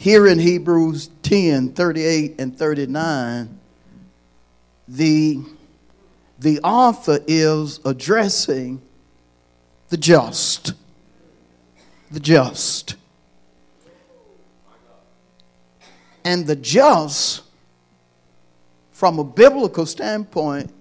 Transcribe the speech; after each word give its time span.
here 0.00 0.26
in 0.26 0.38
Hebrews 0.38 1.10
10 1.22 1.74
38 1.74 2.36
and 2.40 2.56
39, 2.56 3.60
the, 4.88 5.40
the 6.38 6.58
author 6.60 7.18
is 7.26 7.80
addressing 7.84 8.80
the 9.90 9.98
just. 9.98 10.72
The 12.10 12.18
just. 12.18 12.96
And 16.24 16.46
the 16.46 16.56
just, 16.56 17.42
from 18.92 19.18
a 19.18 19.24
biblical 19.24 19.84
standpoint, 19.84 20.72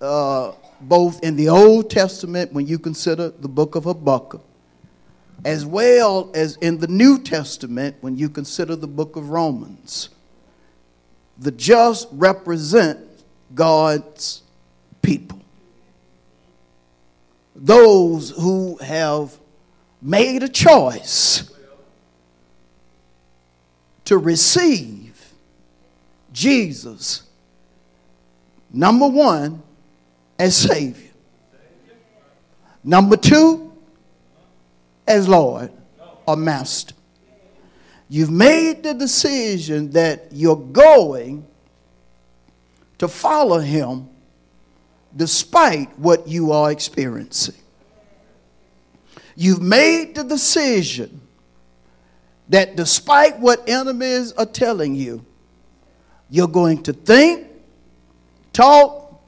uh, 0.00 0.52
both 0.80 1.22
in 1.22 1.36
the 1.36 1.50
Old 1.50 1.90
Testament, 1.90 2.54
when 2.54 2.66
you 2.66 2.78
consider 2.78 3.28
the 3.28 3.48
book 3.48 3.74
of 3.74 3.84
Habakkuk, 3.84 4.42
as 5.44 5.66
well 5.66 6.30
as 6.34 6.56
in 6.56 6.78
the 6.78 6.86
New 6.86 7.18
Testament, 7.18 7.96
when 8.00 8.16
you 8.16 8.28
consider 8.28 8.76
the 8.76 8.86
book 8.86 9.16
of 9.16 9.30
Romans, 9.30 10.08
the 11.38 11.50
just 11.50 12.08
represent 12.12 13.00
God's 13.54 14.42
people. 15.02 15.40
Those 17.54 18.30
who 18.30 18.78
have 18.78 19.38
made 20.00 20.42
a 20.42 20.48
choice 20.48 21.50
to 24.06 24.18
receive 24.18 25.32
Jesus, 26.32 27.22
number 28.72 29.06
one, 29.06 29.62
as 30.38 30.56
Savior. 30.56 31.10
Number 32.82 33.16
two, 33.16 33.63
as 35.06 35.28
Lord 35.28 35.72
or 36.26 36.36
Master. 36.36 36.94
You've 38.08 38.30
made 38.30 38.82
the 38.82 38.94
decision 38.94 39.90
that 39.90 40.28
you're 40.30 40.56
going 40.56 41.46
to 42.98 43.08
follow 43.08 43.58
Him 43.58 44.08
despite 45.16 45.98
what 45.98 46.28
you 46.28 46.52
are 46.52 46.70
experiencing. 46.70 47.54
You've 49.36 49.62
made 49.62 50.14
the 50.14 50.24
decision 50.24 51.20
that 52.48 52.76
despite 52.76 53.38
what 53.40 53.68
enemies 53.68 54.32
are 54.32 54.46
telling 54.46 54.94
you, 54.94 55.24
you're 56.30 56.48
going 56.48 56.82
to 56.84 56.92
think, 56.92 57.46
talk, 58.52 59.20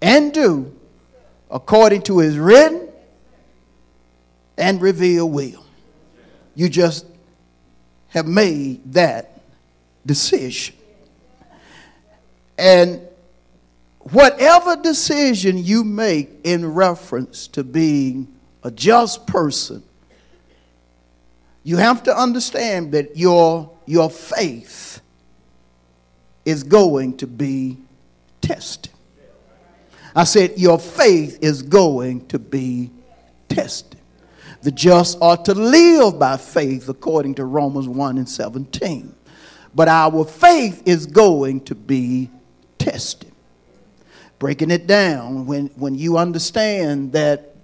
and 0.00 0.32
do 0.32 0.74
according 1.50 2.02
to 2.02 2.18
his 2.18 2.38
written 2.38 2.89
and 4.60 4.80
reveal 4.80 5.28
will. 5.28 5.64
You 6.54 6.68
just 6.68 7.06
have 8.08 8.26
made 8.26 8.92
that 8.92 9.40
decision. 10.04 10.76
And 12.58 13.00
whatever 14.00 14.76
decision 14.76 15.56
you 15.58 15.84
make 15.84 16.30
in 16.44 16.74
reference 16.74 17.48
to 17.48 17.64
being 17.64 18.28
a 18.62 18.70
just 18.70 19.26
person, 19.26 19.82
you 21.62 21.76
have 21.76 22.02
to 22.04 22.16
understand 22.16 22.92
that 22.92 23.16
your, 23.16 23.70
your 23.86 24.10
faith 24.10 25.00
is 26.44 26.62
going 26.62 27.16
to 27.18 27.26
be 27.26 27.78
tested. 28.40 28.92
I 30.14 30.24
said, 30.24 30.58
Your 30.58 30.78
faith 30.78 31.38
is 31.40 31.62
going 31.62 32.26
to 32.28 32.38
be 32.38 32.90
tested. 33.48 33.99
The 34.62 34.70
just 34.70 35.16
ought 35.20 35.44
to 35.46 35.54
live 35.54 36.18
by 36.18 36.36
faith, 36.36 36.88
according 36.88 37.36
to 37.36 37.44
Romans 37.44 37.88
1 37.88 38.18
and 38.18 38.28
17. 38.28 39.14
But 39.74 39.88
our 39.88 40.24
faith 40.24 40.82
is 40.84 41.06
going 41.06 41.62
to 41.62 41.74
be 41.74 42.30
tested. 42.78 43.32
Breaking 44.38 44.70
it 44.70 44.86
down, 44.86 45.46
when, 45.46 45.66
when 45.76 45.94
you 45.94 46.18
understand 46.18 47.12
that, 47.12 47.54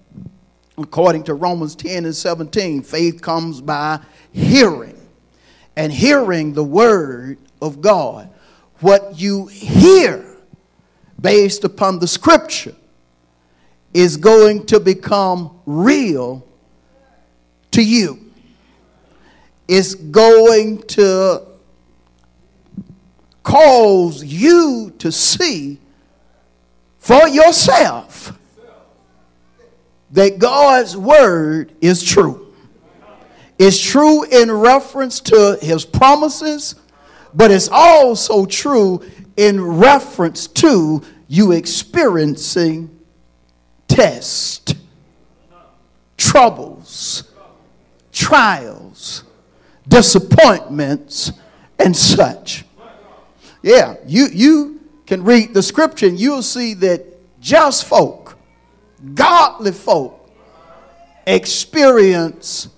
according 0.79 1.25
to 1.25 1.35
Romans 1.35 1.75
10 1.75 2.05
and 2.05 2.15
17, 2.15 2.83
faith 2.83 3.21
comes 3.21 3.61
by 3.61 4.01
hearing, 4.33 4.99
and 5.75 5.93
hearing 5.93 6.55
the 6.55 6.65
word 6.65 7.39
of 7.61 7.81
God. 7.81 8.31
What 8.81 9.19
you 9.19 9.47
hear 9.47 10.37
based 11.21 11.65
upon 11.65 11.99
the 11.99 12.07
scripture 12.07 12.77
is 13.95 14.17
going 14.17 14.67
to 14.67 14.79
become 14.79 15.59
real 15.65 16.47
to 17.77 17.83
you. 17.83 18.19
It's 19.69 19.95
going 19.95 20.79
to 20.85 21.43
cause 23.43 24.25
you 24.25 24.95
to 24.99 25.13
see 25.13 25.79
for 26.99 27.29
yourself 27.29 28.33
that 30.13 30.39
God's 30.39 30.97
word 30.97 31.73
is 31.83 32.03
true. 32.03 32.55
It's 33.59 33.79
true 33.79 34.25
in 34.25 34.51
reference 34.51 35.21
to 35.21 35.59
his 35.61 35.85
promises, 35.85 36.77
but 37.35 37.51
it's 37.51 37.69
also 37.71 38.47
true 38.47 39.03
in 39.37 39.63
reference 39.63 40.47
to 40.47 41.03
you 41.29 41.53
experiencing 41.53 42.99
test, 43.87 44.77
troubles, 46.17 47.25
trials, 48.27 49.23
disappointments, 49.87 51.31
and 51.79 51.97
such. 51.97 52.65
Yeah, 53.63 53.95
you, 54.05 54.27
you 54.33 54.81
can 55.07 55.23
read 55.23 55.55
the 55.55 55.63
scripture 55.63 56.09
and 56.09 56.19
you'll 56.19 56.43
see 56.43 56.75
that 56.75 57.05
just 57.41 57.85
folk, 57.85 58.37
godly 59.15 59.71
folk, 59.71 60.29
experience 61.25 62.69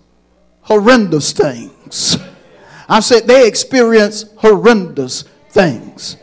horrendous 0.60 1.32
things. 1.32 2.18
I 2.86 3.00
said 3.00 3.26
they 3.26 3.48
experience 3.48 4.26
horrendous 4.36 5.22
things. 5.48 6.18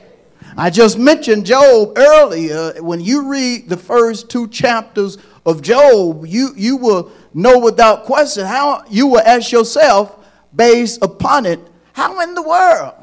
I 0.55 0.69
just 0.69 0.99
mentioned 0.99 1.47
Job 1.47 1.93
earlier. 1.97 2.73
When 2.79 3.01
you 3.01 3.27
read 3.27 3.69
the 3.69 3.77
first 3.77 4.29
two 4.29 4.47
chapters 4.49 5.17
of 5.47 5.63
Job, 5.63 6.27
you, 6.27 6.51
you 6.55 6.77
will 6.77 7.11
know 7.35 7.59
without 7.59 8.05
question 8.05 8.45
how 8.45 8.85
you 8.89 9.07
will 9.07 9.19
ask 9.19 9.51
yourself, 9.51 10.17
based 10.55 11.03
upon 11.03 11.45
it, 11.45 11.59
how 11.93 12.21
in 12.21 12.33
the 12.33 12.41
world 12.41 12.95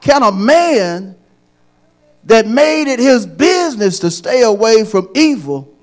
can 0.00 0.22
a 0.22 0.30
man 0.30 1.16
that 2.24 2.46
made 2.46 2.86
it 2.86 2.98
his 2.98 3.26
business 3.26 3.98
to 4.00 4.10
stay 4.10 4.42
away 4.42 4.84
from 4.84 5.08
evil 5.14 5.74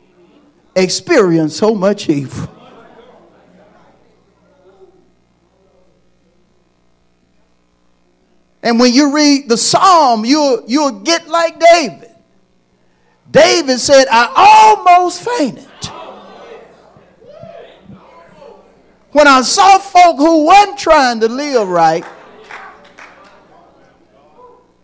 experience 0.76 1.58
so 1.58 1.74
much 1.74 2.08
evil? 2.08 2.48
And 8.64 8.80
when 8.80 8.94
you 8.94 9.16
read 9.16 9.50
the 9.50 9.58
psalm, 9.58 10.24
you'll, 10.24 10.64
you'll 10.68 11.00
get 11.00 11.28
like 11.28 11.60
David. 11.60 12.12
David 13.32 13.80
said, 13.80 14.06
I 14.12 14.76
almost 14.88 15.24
fainted. 15.24 15.68
When 19.12 19.28
I 19.28 19.42
saw 19.42 19.78
folk 19.78 20.18
who 20.18 20.46
weren't 20.48 20.78
trying 20.78 21.20
to 21.20 21.28
live 21.28 21.68
right 21.68 22.06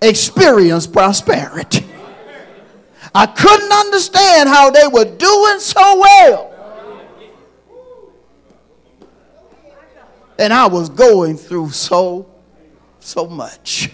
experience 0.02 0.86
prosperity. 0.86 1.86
I 3.16 3.26
couldn't 3.26 3.72
understand 3.72 4.50
how 4.50 4.70
they 4.70 4.88
were 4.88 5.06
doing 5.06 5.60
so 5.60 6.00
well. 6.00 6.54
And 10.40 10.54
I 10.54 10.68
was 10.68 10.90
going 10.90 11.38
through 11.38 11.72
so 11.72 12.30
so 13.00 13.26
much. 13.26 13.90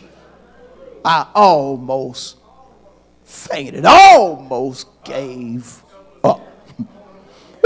I 1.05 1.27
almost 1.35 2.37
fainted, 3.23 3.85
almost 3.85 4.87
gave. 5.03 5.82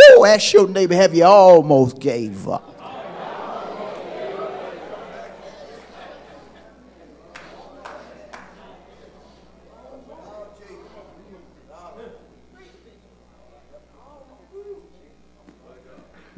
Oh, 0.10 0.20
Woo! 0.20 0.26
Ask 0.26 0.54
your 0.54 0.68
neighbor, 0.68 0.96
have 0.96 1.14
you 1.14 1.26
almost 1.26 2.00
gave 2.00 2.48
up? 2.48 2.78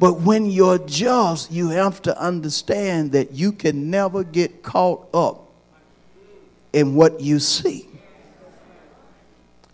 But 0.00 0.22
when 0.22 0.46
you're 0.46 0.78
just, 0.78 1.52
you 1.52 1.68
have 1.68 2.00
to 2.02 2.18
understand 2.18 3.12
that 3.12 3.32
you 3.32 3.52
can 3.52 3.90
never 3.90 4.24
get 4.24 4.62
caught 4.62 5.06
up 5.12 5.52
in 6.72 6.94
what 6.94 7.20
you 7.20 7.38
see 7.38 7.86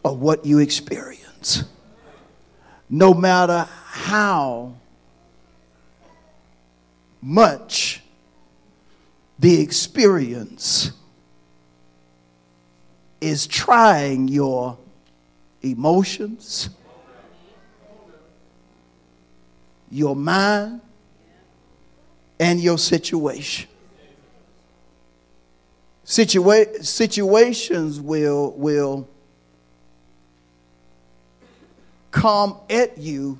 or 0.02 0.16
what 0.16 0.44
you 0.44 0.58
experience. 0.58 1.62
No 2.88 3.12
matter 3.12 3.68
how 3.84 4.74
much 7.20 8.02
the 9.38 9.60
experience 9.60 10.92
is 13.20 13.46
trying 13.46 14.28
your 14.28 14.78
emotions, 15.62 16.70
your 19.90 20.14
mind, 20.14 20.80
and 22.38 22.60
your 22.60 22.78
situation. 22.78 23.68
Situa- 26.04 26.84
situations 26.84 28.00
will, 28.00 28.52
will 28.52 29.08
come 32.10 32.56
at 32.70 32.98
you 32.98 33.38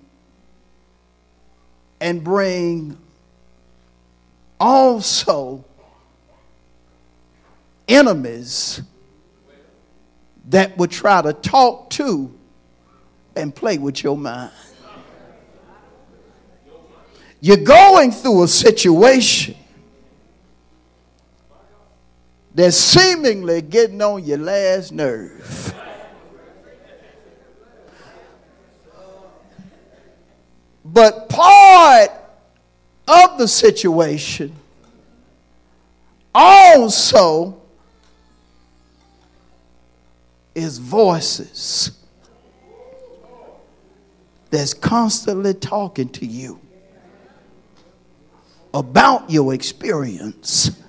and 2.01 2.23
bring 2.23 2.97
also 4.61 5.65
enemies 7.89 8.83
that 10.49 10.77
would 10.79 10.91
try 10.91 11.23
to 11.23 11.33
talk 11.33 11.91
to 11.91 12.33
and 13.35 13.55
play 13.55 13.79
with 13.79 14.03
your 14.03 14.17
mind. 14.17 14.53
You're 17.41 17.59
going 17.59 18.11
through 18.13 18.45
a 18.45 18.49
situation 18.49 19.57
that's 22.55 22.77
seemingly 22.77 23.61
getting 23.61 24.01
on 24.01 24.25
your 24.25 24.39
last 24.39 24.91
nerve. 24.91 25.76
But 30.97 31.29
part 31.29 32.11
of 33.07 33.37
the 33.37 33.47
situation 33.47 34.57
also 36.35 37.61
is 40.55 40.79
voices 40.79 41.91
that's 44.49 44.73
constantly 44.73 45.53
talking 45.53 46.09
to 46.09 46.25
you 46.25 46.59
about 48.73 49.29
your 49.29 49.53
experience 49.53 50.83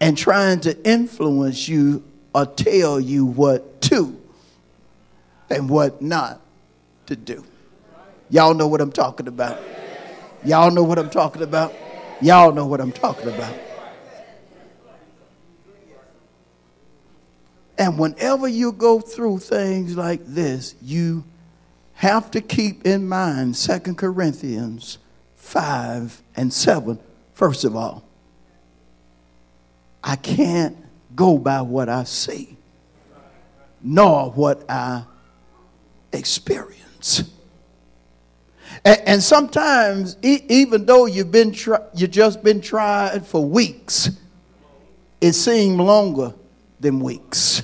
and 0.00 0.16
trying 0.16 0.60
to 0.60 0.88
influence 0.88 1.68
you 1.68 2.02
or 2.34 2.46
tell 2.46 2.98
you 2.98 3.26
what 3.26 3.82
to 3.82 4.18
and 5.50 5.68
what 5.68 6.00
not 6.00 6.40
to 7.04 7.14
do. 7.14 7.44
Y'all 8.30 8.54
know 8.54 8.68
what 8.68 8.80
I'm 8.80 8.92
talking 8.92 9.26
about. 9.26 9.60
Y'all 10.44 10.70
know 10.70 10.84
what 10.84 10.98
I'm 10.98 11.10
talking 11.10 11.42
about. 11.42 11.74
Y'all 12.22 12.52
know 12.52 12.64
what 12.64 12.80
I'm 12.80 12.92
talking 12.92 13.28
about. 13.28 13.54
And 17.76 17.98
whenever 17.98 18.46
you 18.46 18.72
go 18.72 19.00
through 19.00 19.38
things 19.38 19.96
like 19.96 20.24
this, 20.26 20.74
you 20.82 21.24
have 21.94 22.30
to 22.30 22.40
keep 22.40 22.86
in 22.86 23.08
mind 23.08 23.56
2 23.56 23.94
Corinthians 23.94 24.98
5 25.36 26.22
and 26.36 26.52
7. 26.52 26.98
First 27.32 27.64
of 27.64 27.74
all, 27.74 28.04
I 30.04 30.16
can't 30.16 30.76
go 31.16 31.36
by 31.36 31.62
what 31.62 31.88
I 31.88 32.04
see, 32.04 32.56
nor 33.82 34.30
what 34.30 34.64
I 34.70 35.04
experience. 36.12 37.30
And, 38.84 39.00
and 39.06 39.22
sometimes, 39.22 40.16
e- 40.22 40.44
even 40.48 40.86
though 40.86 41.06
you've 41.06 41.30
been 41.30 41.52
tri- 41.52 41.84
you 41.94 42.06
just 42.06 42.42
been 42.42 42.60
tried 42.60 43.26
for 43.26 43.44
weeks, 43.44 44.10
it 45.20 45.34
seems 45.34 45.76
longer 45.76 46.34
than 46.78 47.00
weeks. 47.00 47.62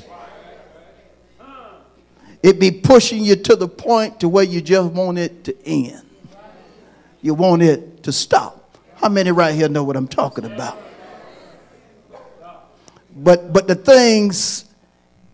It 2.43 2.61
be 2.61 2.71
pushing 2.71 3.25
you 3.25 3.35
to 3.37 3.57
the 3.57 3.67
point 3.67 4.21
to 4.21 4.29
where 4.29 4.45
you 4.45 4.61
just 4.61 4.93
want 4.93 5.19
it 5.19 5.45
to 5.45 5.67
end. 5.67 6.03
You 7.23 7.35
want 7.35 7.63
it 7.63 8.03
to 8.05 8.13
stop. 8.13 8.79
How 8.97 9.09
many 9.09 9.33
right 9.33 9.55
here 9.55 9.69
know 9.69 9.83
what 9.85 9.97
I'm 9.97 10.07
talking 10.07 10.45
about? 10.45 10.79
But 13.17 13.53
but 13.53 13.67
the 13.67 13.75
things 13.75 14.67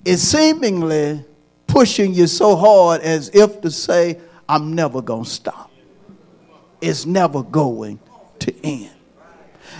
is 0.04 0.26
seemingly 0.26 1.24
pushing 1.66 2.14
you 2.14 2.28
so 2.28 2.54
hard 2.54 3.00
as 3.00 3.30
if 3.34 3.60
to 3.62 3.70
say, 3.70 4.20
I'm 4.48 4.74
never 4.74 5.02
gonna 5.02 5.24
stop. 5.24 5.71
It's 6.82 7.06
never 7.06 7.42
going 7.42 8.00
to 8.40 8.66
end. 8.66 8.90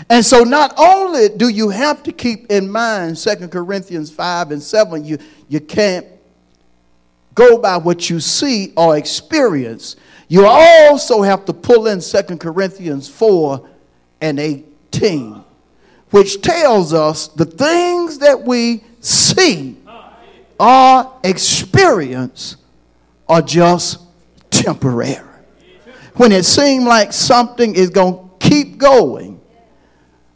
And 0.09 0.25
so 0.25 0.43
not 0.43 0.73
only 0.77 1.29
do 1.29 1.49
you 1.49 1.69
have 1.69 2.01
to 2.03 2.11
keep 2.11 2.51
in 2.51 2.69
mind 2.69 3.17
2 3.17 3.49
Corinthians 3.49 4.09
5 4.09 4.51
and 4.51 4.61
7, 4.61 5.05
you, 5.05 5.17
you 5.47 5.59
can't 5.59 6.07
go 7.35 7.57
by 7.57 7.77
what 7.77 8.09
you 8.09 8.19
see 8.19 8.73
or 8.75 8.97
experience. 8.97 9.95
You 10.27 10.45
also 10.45 11.21
have 11.21 11.45
to 11.45 11.53
pull 11.53 11.87
in 11.87 11.99
2 11.99 12.37
Corinthians 12.37 13.07
4 13.09 13.69
and 14.21 14.39
18, 14.39 15.43
which 16.09 16.41
tells 16.41 16.93
us 16.93 17.27
the 17.27 17.45
things 17.45 18.19
that 18.19 18.41
we 18.41 18.83
see 18.99 19.77
or 20.59 21.19
experience 21.23 22.57
are 23.27 23.41
just 23.41 23.99
temporary. 24.49 25.32
When 26.15 26.31
it 26.31 26.45
seems 26.45 26.85
like 26.85 27.11
something 27.13 27.75
is 27.75 27.89
going 27.89 28.15
to 28.15 28.49
keep 28.49 28.77
going, 28.77 29.41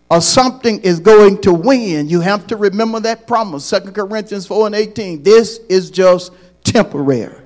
or 0.09 0.21
something 0.21 0.81
is 0.81 0.99
going 0.99 1.41
to 1.41 1.53
win, 1.53 2.07
you 2.07 2.21
have 2.21 2.47
to 2.47 2.55
remember 2.55 2.99
that 3.01 3.27
promise. 3.27 3.69
2 3.69 3.91
Corinthians 3.91 4.47
4 4.47 4.67
and 4.67 4.75
18. 4.75 5.21
This 5.21 5.59
is 5.69 5.91
just 5.91 6.31
temporary. 6.63 7.43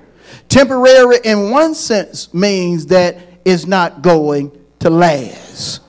Temporary, 0.48 1.18
in 1.24 1.50
one 1.50 1.74
sense, 1.74 2.34
means 2.34 2.86
that 2.88 3.18
it's 3.44 3.66
not 3.66 4.02
going 4.02 4.52
to 4.80 4.90
last. 4.90 5.82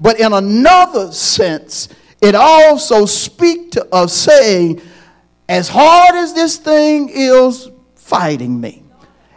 But 0.00 0.20
in 0.20 0.32
another 0.32 1.12
sense, 1.12 1.88
it 2.20 2.34
also 2.34 3.06
speaks 3.06 3.76
to 3.76 3.94
us 3.94 4.12
saying, 4.12 4.82
as 5.48 5.68
hard 5.68 6.14
as 6.14 6.34
this 6.34 6.56
thing 6.58 7.08
is 7.10 7.70
fighting 7.94 8.60
me, 8.60 8.81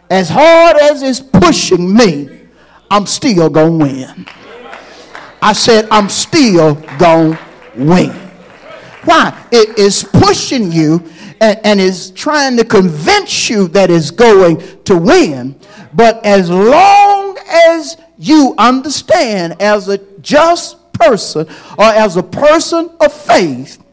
as 0.09 0.29
hard 0.29 0.77
as 0.77 1.01
it's 1.01 1.19
pushing 1.19 1.93
me, 1.93 2.41
I'm 2.89 3.05
still 3.05 3.49
going 3.49 3.79
to 3.79 3.85
win. 3.85 4.27
I 5.41 5.53
said, 5.53 5.87
I'm 5.91 6.09
still 6.09 6.75
going 6.97 7.33
to 7.33 7.39
win. 7.75 8.11
Why? 9.03 9.45
It 9.51 9.77
is 9.77 10.03
pushing 10.03 10.71
you 10.71 11.03
and, 11.39 11.59
and 11.63 11.79
is 11.79 12.11
trying 12.11 12.57
to 12.57 12.65
convince 12.65 13.49
you 13.49 13.67
that 13.69 13.91
it's 13.91 14.11
going 14.11 14.61
to 14.85 14.97
win. 14.97 15.59
But 15.93 16.25
as 16.25 16.49
long 16.49 17.37
as 17.47 17.97
you 18.17 18.55
understand 18.57 19.61
as 19.61 19.87
a 19.87 19.97
just 20.21 20.91
person 20.93 21.47
or 21.77 21.85
as 21.85 22.17
a 22.17 22.23
person 22.23 22.89
of 22.99 23.13
faith 23.13 23.83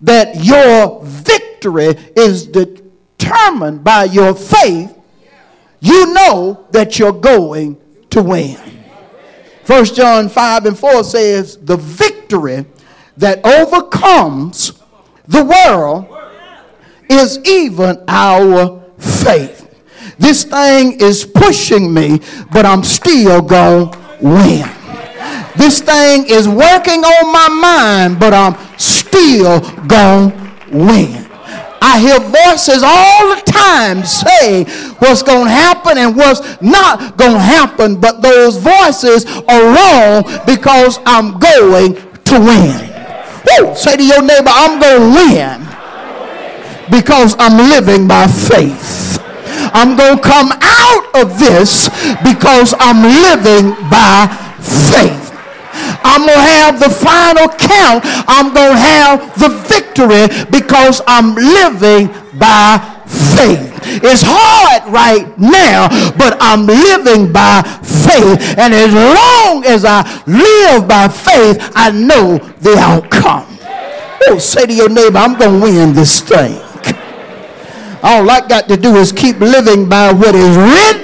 that 0.00 0.44
your 0.44 1.02
victory 1.04 1.94
is 2.16 2.46
determined 2.46 3.82
by 3.82 4.04
your 4.04 4.34
faith, 4.34 4.96
you 5.82 6.14
know 6.14 6.64
that 6.70 6.96
you're 6.98 7.12
going 7.12 7.76
to 8.10 8.22
win. 8.22 8.56
First 9.64 9.96
John 9.96 10.28
5 10.28 10.66
and 10.66 10.78
4 10.78 11.02
says, 11.02 11.56
The 11.56 11.76
victory 11.76 12.64
that 13.16 13.44
overcomes 13.44 14.80
the 15.26 15.44
world 15.44 16.06
is 17.10 17.38
even 17.44 18.04
our 18.06 18.80
faith. 18.98 19.58
This 20.18 20.44
thing 20.44 21.00
is 21.00 21.24
pushing 21.24 21.92
me, 21.92 22.20
but 22.52 22.64
I'm 22.64 22.84
still 22.84 23.42
going 23.42 23.90
to 23.90 23.98
win. 24.20 24.70
This 25.56 25.80
thing 25.80 26.26
is 26.28 26.48
working 26.48 27.04
on 27.04 27.32
my 27.32 27.48
mind, 27.48 28.20
but 28.20 28.32
I'm 28.32 28.56
still 28.78 29.60
going 29.88 30.30
to 30.30 30.52
win. 30.70 31.21
I 31.82 31.98
hear 31.98 32.20
voices 32.20 32.82
all 32.86 33.34
the 33.34 33.42
time 33.42 34.04
say 34.04 34.62
what's 35.02 35.22
going 35.22 35.46
to 35.46 35.50
happen 35.50 35.98
and 35.98 36.16
what's 36.16 36.40
not 36.62 37.16
going 37.16 37.34
to 37.34 37.40
happen, 37.40 38.00
but 38.00 38.22
those 38.22 38.56
voices 38.56 39.26
are 39.48 39.62
wrong 39.74 40.22
because 40.46 41.00
I'm 41.04 41.40
going 41.40 41.94
to 41.98 42.34
win. 42.38 42.88
Woo! 43.42 43.74
Say 43.74 43.96
to 43.96 44.04
your 44.04 44.22
neighbor, 44.22 44.48
I'm 44.48 44.78
going 44.78 45.02
to 45.02 45.16
win 45.18 45.58
because 46.88 47.34
I'm 47.40 47.58
living 47.58 48.06
by 48.06 48.28
faith. 48.28 49.18
I'm 49.74 49.96
going 49.96 50.18
to 50.18 50.22
come 50.22 50.52
out 50.52 51.04
of 51.14 51.38
this 51.38 51.88
because 52.22 52.74
I'm 52.78 53.02
living 53.02 53.74
by 53.90 54.30
faith. 54.60 55.31
I'm 56.04 56.26
going 56.26 56.38
to 56.38 56.50
have 56.62 56.80
the 56.80 56.90
final 56.90 57.48
count. 57.48 58.02
I'm 58.28 58.52
going 58.54 58.72
to 58.72 58.78
have 58.78 59.38
the 59.38 59.48
victory 59.68 60.28
because 60.50 61.00
I'm 61.06 61.34
living 61.34 62.08
by 62.38 62.78
faith. 63.06 63.72
It's 64.02 64.22
hard 64.24 64.92
right 64.92 65.26
now, 65.38 65.88
but 66.16 66.36
I'm 66.40 66.66
living 66.66 67.32
by 67.32 67.62
faith. 67.82 68.58
And 68.58 68.72
as 68.72 68.92
long 68.92 69.64
as 69.64 69.84
I 69.84 70.02
live 70.26 70.88
by 70.88 71.08
faith, 71.08 71.58
I 71.74 71.90
know 71.90 72.38
the 72.60 72.76
outcome. 72.78 73.46
Oh, 74.28 74.38
say 74.38 74.66
to 74.66 74.72
your 74.72 74.88
neighbor, 74.88 75.18
I'm 75.18 75.38
going 75.38 75.60
to 75.60 75.64
win 75.64 75.92
this 75.92 76.20
thing. 76.20 76.60
All 78.04 78.28
I 78.28 78.44
got 78.48 78.66
to 78.68 78.76
do 78.76 78.96
is 78.96 79.12
keep 79.12 79.38
living 79.38 79.88
by 79.88 80.12
what 80.12 80.34
is 80.34 80.56
written 80.56 81.01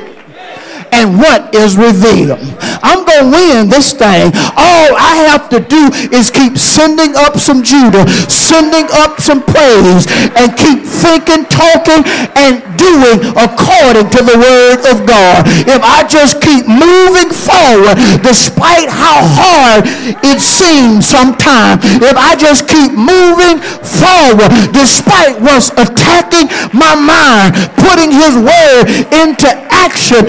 and 0.92 1.18
what 1.18 1.54
is 1.54 1.76
revealed. 1.76 2.38
I'm 2.83 3.04
going 3.04 3.25
to 3.25 3.30
win 3.30 3.68
this 3.68 3.92
thing. 3.92 4.33
All 4.57 4.90
I 4.95 5.26
have 5.28 5.49
to 5.50 5.61
do 5.61 5.90
is 6.14 6.30
keep 6.30 6.57
sending 6.57 7.14
up 7.16 7.38
some 7.38 7.62
Judah, 7.62 8.09
sending 8.30 8.87
up 8.92 9.21
some 9.21 9.42
praise, 9.42 10.07
and 10.38 10.54
keep 10.57 10.85
thinking, 10.85 11.45
talking, 11.47 12.02
and 12.38 12.62
doing 12.78 13.18
according 13.35 14.09
to 14.14 14.21
the 14.23 14.37
word 14.38 14.80
of 14.87 15.04
God. 15.07 15.45
If 15.66 15.83
I 15.83 16.07
just 16.07 16.40
keep 16.40 16.66
moving 16.66 17.30
forward, 17.30 17.99
despite 18.23 18.88
how 18.88 19.18
hard 19.26 19.85
it 20.23 20.38
seems 20.40 21.07
sometimes, 21.07 21.83
if 21.85 22.16
I 22.16 22.38
just 22.38 22.68
keep 22.71 22.95
moving 22.95 23.59
forward, 23.83 24.50
despite 24.71 25.40
what's 25.42 25.75
attacking 25.75 26.49
my 26.71 26.95
mind, 26.95 27.54
putting 27.76 28.14
his 28.14 28.38
word 28.38 28.87
into 29.11 29.50
action, 29.75 30.25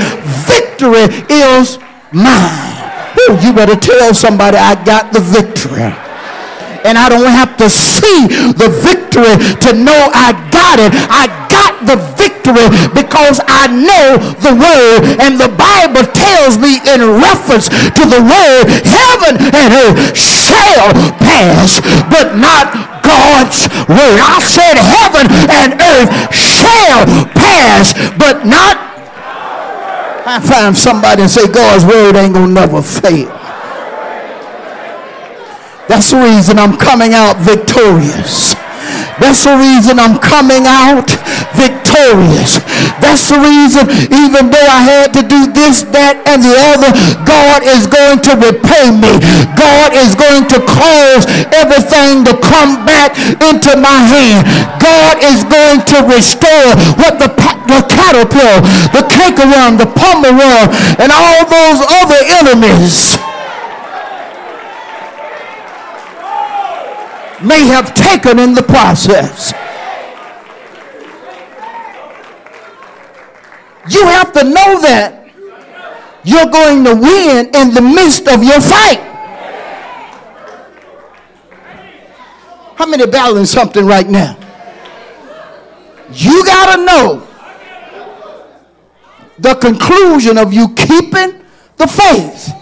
victory 0.50 1.06
is 1.30 1.78
mine. 2.12 2.80
You 3.44 3.54
better 3.54 3.76
tell 3.76 4.14
somebody 4.14 4.58
I 4.58 4.74
got 4.84 5.14
the 5.14 5.20
victory. 5.20 5.94
And 6.88 6.98
I 6.98 7.10
don't 7.12 7.28
have 7.28 7.58
to 7.60 7.70
see 7.70 8.32
the 8.56 8.72
victory 8.72 9.36
to 9.68 9.70
know 9.76 10.00
I 10.16 10.32
got 10.50 10.80
it. 10.80 10.96
I 11.12 11.28
got 11.52 11.84
the 11.84 12.00
victory 12.16 12.72
because 12.96 13.44
I 13.44 13.68
know 13.68 14.16
the 14.40 14.56
word. 14.56 15.20
And 15.20 15.36
the 15.36 15.52
Bible 15.52 16.08
tells 16.16 16.56
me 16.56 16.80
in 16.88 17.20
reference 17.20 17.68
to 17.68 18.04
the 18.08 18.24
word, 18.24 18.64
heaven 18.88 19.36
and 19.52 19.70
earth 19.76 20.16
shall 20.16 20.96
pass, 21.20 21.84
but 22.08 22.40
not 22.40 22.72
God's 23.04 23.68
word. 23.92 24.20
I 24.24 24.40
said 24.40 24.80
heaven 24.80 25.28
and 25.52 25.76
earth 25.76 26.10
shall 26.32 27.04
pass, 27.36 27.92
but 28.16 28.48
not 28.48 28.89
I 30.30 30.40
find 30.40 30.78
somebody 30.78 31.24
and 31.24 31.32
say 31.32 31.52
God's 31.52 31.84
word 31.84 32.16
ain't 32.16 32.36
gonna 32.36 32.54
never 32.54 32.84
fail. 32.84 33.34
That's 35.90 36.12
the 36.12 36.22
reason 36.22 36.60
I'm 36.60 36.78
coming 36.78 37.16
out 37.16 37.38
victorious. 37.38 38.54
That's 39.20 39.44
the 39.44 39.56
reason 39.56 40.00
I'm 40.00 40.18
coming 40.20 40.64
out 40.66 41.12
victorious. 41.54 42.64
That's 43.04 43.28
the 43.28 43.40
reason, 43.40 43.88
even 44.10 44.48
though 44.50 44.70
I 44.70 44.82
had 44.84 45.12
to 45.20 45.24
do 45.24 45.52
this, 45.52 45.84
that, 45.92 46.24
and 46.24 46.40
the 46.40 46.56
other, 46.74 46.92
God 47.28 47.62
is 47.68 47.86
going 47.86 48.24
to 48.26 48.34
repay 48.40 48.92
me. 48.96 49.12
God 49.60 49.92
is 49.96 50.16
going 50.16 50.48
to 50.56 50.60
cause 50.64 51.28
everything 51.52 52.24
to 52.32 52.34
come 52.40 52.88
back 52.88 53.16
into 53.44 53.76
my 53.76 54.00
hand. 54.08 54.48
God 54.80 55.20
is 55.20 55.44
going 55.46 55.84
to 55.96 55.98
restore 56.08 56.72
what 56.96 57.20
the, 57.20 57.30
the 57.68 57.82
caterpillar, 57.92 58.64
the 58.96 59.04
cankerworm, 59.12 59.76
the 59.78 59.90
worm, 60.32 60.68
and 61.00 61.12
all 61.12 61.44
those 61.48 61.80
other 62.02 62.22
enemies 62.40 63.20
may 67.44 67.66
have 67.68 67.94
taken 67.94 68.40
in 68.40 68.54
the 68.54 68.64
process. 68.64 69.54
You 73.90 74.06
have 74.06 74.34
to 74.34 74.44
know 74.44 74.82
that 74.82 75.32
you're 76.24 76.50
going 76.52 76.84
to 76.84 76.94
win 76.96 77.48
in 77.56 77.74
the 77.74 77.82
midst 77.82 78.28
of 78.28 78.44
your 78.44 78.62
fight. 78.62 79.00
How 82.76 82.86
many 82.86 83.06
battling 83.08 83.46
something 83.46 83.86
right 83.86 84.08
now? 84.08 84.38
You 86.12 86.46
got 86.46 86.76
to 86.76 86.86
know 86.86 87.28
the 89.38 89.56
conclusion 89.56 90.38
of 90.38 90.54
you 90.54 90.74
keeping 90.76 91.42
the 91.78 91.88
faith 91.88 92.54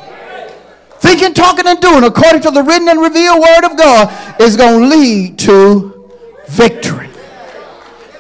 thinking, 1.08 1.34
talking, 1.34 1.66
and 1.68 1.80
doing 1.80 2.04
according 2.04 2.42
to 2.42 2.52
the 2.52 2.62
written 2.62 2.90
and 2.90 3.00
revealed 3.02 3.40
word 3.40 3.64
of 3.66 3.78
God 3.78 4.42
is 4.42 4.58
going 4.58 4.82
to 4.82 4.96
lead 4.96 5.40
to 5.40 6.12
victory. 6.48 7.10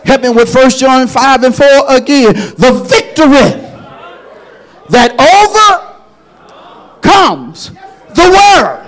Help 0.06 0.22
me 0.22 0.29
with 0.29 0.53
1 0.53 0.70
John 0.72 1.08
5 1.08 1.44
and 1.44 1.56
4 1.56 1.67
again. 1.89 2.34
The 2.34 2.72
victory 2.88 3.62
that 4.89 5.12
overcomes 7.01 7.72
the 8.15 8.29
world 8.32 8.84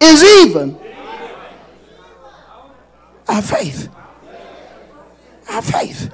is 0.00 0.22
even 0.42 0.78
our 3.28 3.40
faith. 3.40 3.88
Our 5.48 5.62
faith. 5.62 6.12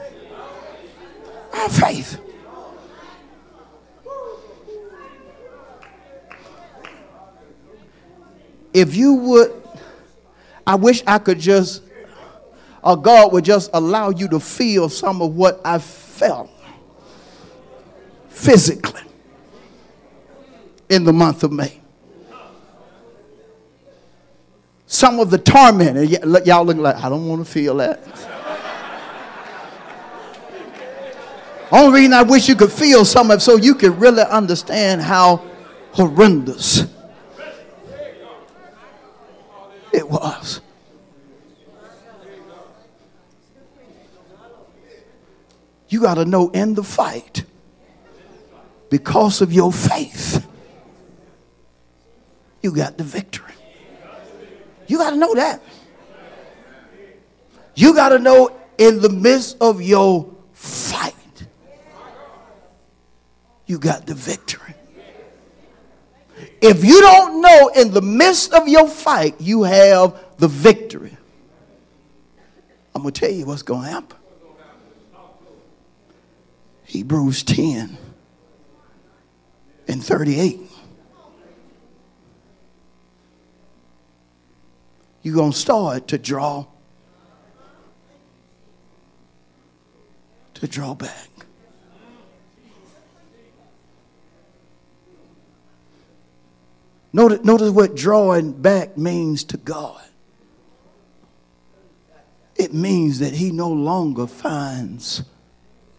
Our 1.52 1.68
faith. 1.68 2.20
If 8.74 8.94
you 8.96 9.14
would, 9.14 9.52
I 10.66 10.74
wish 10.76 11.02
I 11.06 11.18
could 11.18 11.38
just, 11.38 11.82
or 12.82 12.96
God 12.96 13.32
would 13.32 13.44
just 13.44 13.70
allow 13.74 14.10
you 14.10 14.28
to 14.28 14.40
feel 14.40 14.88
some 14.88 15.20
of 15.22 15.34
what 15.34 15.60
I 15.64 15.78
felt 15.78 16.50
physically 18.28 19.00
in 20.88 21.04
the 21.04 21.12
month 21.12 21.42
of 21.44 21.52
May. 21.52 21.80
Some 24.86 25.20
of 25.20 25.30
the 25.30 25.38
torment, 25.38 25.96
y- 25.96 26.40
y'all 26.44 26.64
look 26.64 26.76
like, 26.76 26.96
I 26.96 27.08
don't 27.08 27.26
want 27.26 27.44
to 27.44 27.50
feel 27.50 27.76
that. 27.76 28.00
Only 31.70 32.00
reason 32.00 32.12
I 32.12 32.22
wish 32.22 32.48
you 32.48 32.54
could 32.54 32.70
feel 32.70 33.06
some 33.06 33.30
of 33.30 33.38
it 33.38 33.40
so 33.40 33.56
you 33.56 33.74
could 33.74 33.98
really 33.98 34.22
understand 34.22 35.00
how 35.00 35.42
horrendous 35.92 36.84
it 39.92 40.08
was. 40.08 40.60
You 45.88 46.00
got 46.00 46.14
to 46.14 46.24
know 46.24 46.48
in 46.50 46.74
the 46.74 46.82
fight, 46.82 47.44
because 48.88 49.42
of 49.42 49.52
your 49.52 49.72
faith, 49.72 50.46
you 52.62 52.72
got 52.74 52.96
the 52.96 53.04
victory. 53.04 53.52
You 54.86 54.98
got 54.98 55.10
to 55.10 55.16
know 55.16 55.34
that. 55.34 55.60
You 57.74 57.94
got 57.94 58.10
to 58.10 58.18
know 58.18 58.56
in 58.78 59.00
the 59.00 59.08
midst 59.08 59.56
of 59.60 59.82
your 59.82 60.34
fight, 60.52 61.14
you 63.66 63.78
got 63.78 64.06
the 64.06 64.14
victory. 64.14 64.74
If 66.62 66.84
you 66.84 67.00
don't 67.00 67.42
know 67.42 67.72
in 67.74 67.90
the 67.90 68.00
midst 68.00 68.52
of 68.52 68.68
your 68.68 68.86
fight 68.88 69.40
you 69.40 69.64
have 69.64 70.14
the 70.38 70.46
victory, 70.46 71.16
I'm 72.94 73.02
going 73.02 73.12
to 73.12 73.20
tell 73.20 73.30
you 73.30 73.46
what's 73.46 73.62
going 73.62 73.82
to 73.82 73.90
happen. 73.90 74.18
Hebrews 76.84 77.42
10 77.42 77.96
and 79.88 80.04
38. 80.04 80.60
You're 85.22 85.34
going 85.34 85.52
to 85.52 85.58
start 85.58 86.08
to 86.08 86.18
draw 86.18 86.66
to 90.54 90.68
draw 90.68 90.94
back. 90.94 91.31
Notice, 97.12 97.44
notice 97.44 97.70
what 97.70 97.94
drawing 97.94 98.52
back 98.52 98.96
means 98.96 99.44
to 99.44 99.56
God. 99.56 100.02
It 102.56 102.72
means 102.72 103.18
that 103.18 103.34
he 103.34 103.50
no 103.50 103.68
longer 103.70 104.26
finds 104.26 105.22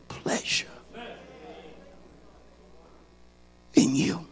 pleasure 0.07 0.67
in 3.73 3.95
you. 3.95 4.25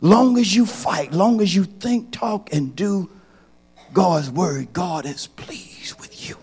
Long 0.00 0.38
as 0.38 0.54
you 0.54 0.66
fight, 0.66 1.12
long 1.12 1.40
as 1.40 1.54
you 1.54 1.64
think, 1.64 2.12
talk, 2.12 2.52
and 2.52 2.74
do 2.74 3.10
God's 3.92 4.30
word, 4.30 4.72
God 4.72 5.06
is 5.06 5.26
pleased 5.28 6.00
with 6.00 6.28
you. 6.28 6.36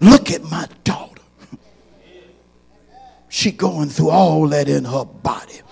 Look 0.00 0.30
at 0.30 0.42
my 0.42 0.68
daughter. 0.84 1.22
She 3.28 3.50
going 3.50 3.88
through 3.88 4.10
all 4.10 4.46
that 4.48 4.68
in 4.68 4.84
her 4.84 5.04
body, 5.04 5.62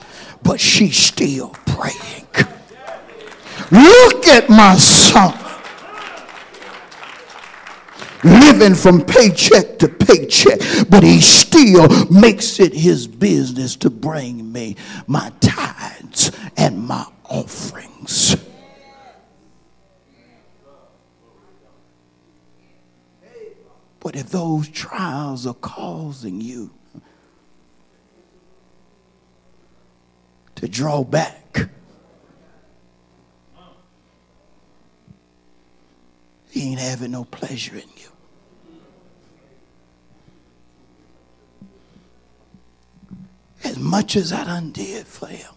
but 0.42 0.61
she's 0.61 0.97
still 0.97 1.50
praying. 1.66 2.26
Look 3.70 4.26
at 4.26 4.49
my 4.49 4.76
son. 4.76 5.38
Living 8.23 8.75
from 8.75 9.02
paycheck 9.02 9.78
to 9.78 9.88
paycheck, 9.88 10.61
but 10.90 11.02
he 11.02 11.20
still 11.20 11.88
makes 12.11 12.61
it 12.61 12.75
his 12.75 13.06
business 13.06 13.76
to 13.76 13.88
bring 13.88 14.52
me 14.52 14.76
my 15.06 15.32
tithes 15.40 16.30
and 16.56 16.87
my 16.87 17.06
offerings. 17.25 18.37
But 24.00 24.16
if 24.16 24.30
those 24.30 24.68
trials 24.68 25.47
are 25.47 25.54
causing 25.54 26.40
you 26.40 26.70
to 30.61 30.69
draw 30.69 31.02
back, 31.02 31.71
he 36.50 36.71
ain't 36.71 36.81
having 36.81 37.12
no 37.12 37.25
pleasure 37.25 37.76
in 37.76 37.88
you. 37.97 38.09
As 43.64 43.79
much 43.79 44.17
as 44.17 44.35
I 44.35 44.45
done 44.45 44.71
did 44.73 45.07
for 45.07 45.29
him. 45.29 45.50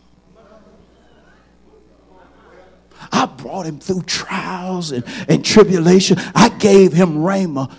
I 3.12 3.26
brought 3.26 3.66
him 3.66 3.80
through 3.80 4.04
trials 4.04 4.92
and, 4.92 5.04
and 5.28 5.44
tribulation. 5.44 6.18
I 6.34 6.48
gave 6.48 6.94
him 6.94 7.16
Rhema 7.16 7.70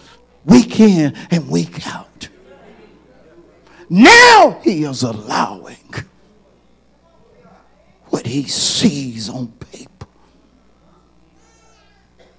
week 0.44 0.78
in 0.78 1.16
and 1.30 1.48
week 1.48 1.86
out. 1.86 2.28
Now 3.88 4.60
he 4.62 4.84
is 4.84 5.02
allowing 5.02 5.83
he 8.34 8.48
sees 8.48 9.28
on 9.28 9.46
paper 9.46 10.08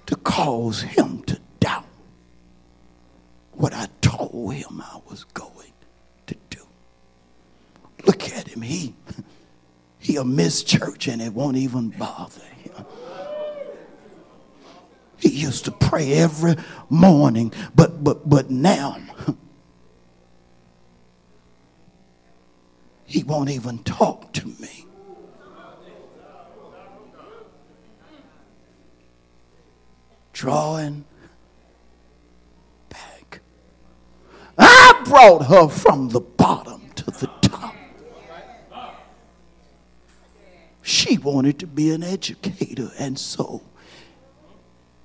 to 0.04 0.14
cause 0.16 0.82
him 0.82 1.22
to 1.22 1.40
doubt 1.58 1.86
what 3.52 3.72
I 3.72 3.88
told 4.02 4.52
him 4.52 4.82
I 4.82 5.00
was 5.08 5.24
going 5.24 5.72
to 6.26 6.36
do. 6.50 6.60
Look 8.04 8.28
at 8.28 8.46
him. 8.46 8.60
He 8.60 8.94
he'll 9.98 10.24
miss 10.24 10.62
church 10.62 11.08
and 11.08 11.22
it 11.22 11.32
won't 11.32 11.56
even 11.56 11.88
bother 11.88 12.44
him. 12.44 12.84
He 15.16 15.30
used 15.30 15.64
to 15.64 15.72
pray 15.72 16.12
every 16.12 16.56
morning, 16.90 17.54
but 17.74 18.04
but 18.04 18.28
but 18.28 18.50
now 18.50 18.98
he 23.06 23.22
won't 23.22 23.48
even 23.48 23.78
talk 23.78 24.34
to 24.34 24.46
me. 24.46 24.85
Drawing 30.36 31.06
back. 32.90 33.40
I 34.58 35.02
brought 35.06 35.46
her 35.46 35.66
from 35.66 36.10
the 36.10 36.20
bottom 36.20 36.90
to 36.96 37.10
the 37.10 37.26
top. 37.40 37.74
She 40.82 41.16
wanted 41.16 41.58
to 41.60 41.66
be 41.66 41.90
an 41.90 42.02
educator, 42.02 42.90
and 42.98 43.18
so 43.18 43.62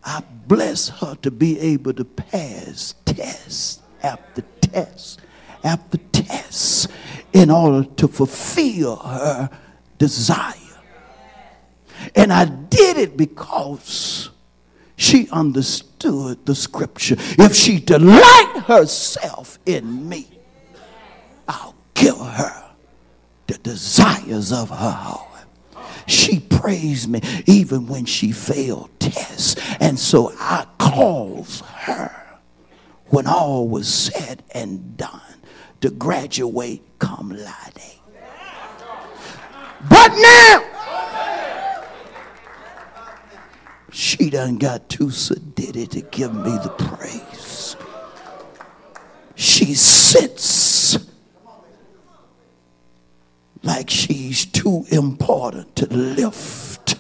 I 0.04 0.22
bless 0.48 0.90
her 0.90 1.16
to 1.22 1.32
be 1.32 1.58
able 1.62 1.94
to 1.94 2.04
pass 2.04 2.96
test 3.06 3.82
after 4.04 4.42
test 4.60 5.22
after 5.64 5.98
test 6.12 6.90
in 7.32 7.50
order 7.50 7.88
to 7.96 8.10
fulfill 8.10 8.98
her 8.98 9.50
desire. 9.98 10.58
And 12.18 12.34
I 12.34 12.44
did 12.44 12.98
it 12.98 13.16
because 13.16 14.21
she 15.02 15.28
understood 15.32 16.46
the 16.46 16.54
scripture. 16.54 17.16
If 17.40 17.56
she 17.56 17.80
delight 17.80 18.64
herself 18.68 19.58
in 19.66 20.08
me, 20.08 20.28
I'll 21.48 21.76
give 21.96 22.18
her 22.18 22.72
the 23.48 23.58
desires 23.58 24.52
of 24.52 24.70
her 24.70 24.76
heart. 24.76 25.28
She 26.06 26.40
praised 26.40 27.10
me 27.10 27.22
even 27.48 27.88
when 27.88 28.06
she 28.06 28.32
failed 28.32 28.92
tests. 29.00 29.56
And 29.80 29.98
so 29.98 30.34
I 30.40 30.68
calls 30.78 31.62
her 31.62 32.40
when 33.08 33.26
all 33.26 33.68
was 33.68 33.92
said 33.92 34.44
and 34.54 34.98
done 34.98 35.22
to 35.82 35.90
graduate 35.90 36.84
cum 37.00 37.30
laude. 37.32 37.82
But 39.90 40.12
now, 40.16 40.71
she 43.92 44.30
done 44.30 44.58
got 44.58 44.88
too 44.90 45.08
sedity 45.08 45.88
to 45.90 46.02
give 46.02 46.34
me 46.34 46.52
the 46.64 46.70
praise. 46.78 47.76
She 49.36 49.74
sits 49.74 50.98
like 53.64 53.90
she's 53.90 54.46
too 54.46 54.86
important 54.92 55.76
to 55.76 55.86
lift 55.88 56.96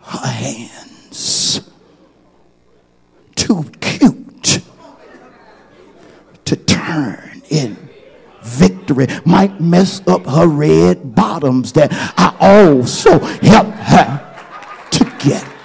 her 0.00 0.26
hands. 0.28 1.60
Too 3.34 3.64
cute 3.80 4.60
to 6.44 6.56
turn 6.56 7.42
in 7.48 7.76
victory. 8.42 9.06
Might 9.24 9.60
mess 9.60 10.02
up 10.06 10.26
her 10.26 10.46
red 10.46 11.14
bottoms 11.14 11.72
that 11.72 11.88
I 12.16 12.36
also 12.40 13.18
helped 13.18 13.78
her 13.78 14.88
to 14.90 15.04
get. 15.18 15.55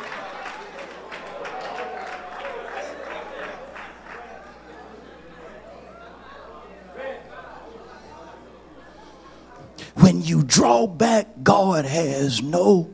When 10.02 10.22
you 10.22 10.44
draw 10.44 10.88
back, 10.88 11.28
God 11.44 11.86
has 11.86 12.42
no 12.42 12.94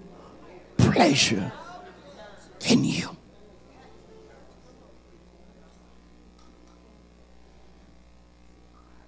pleasure 0.77 1.51
in 2.69 2.83
you. 2.83 3.15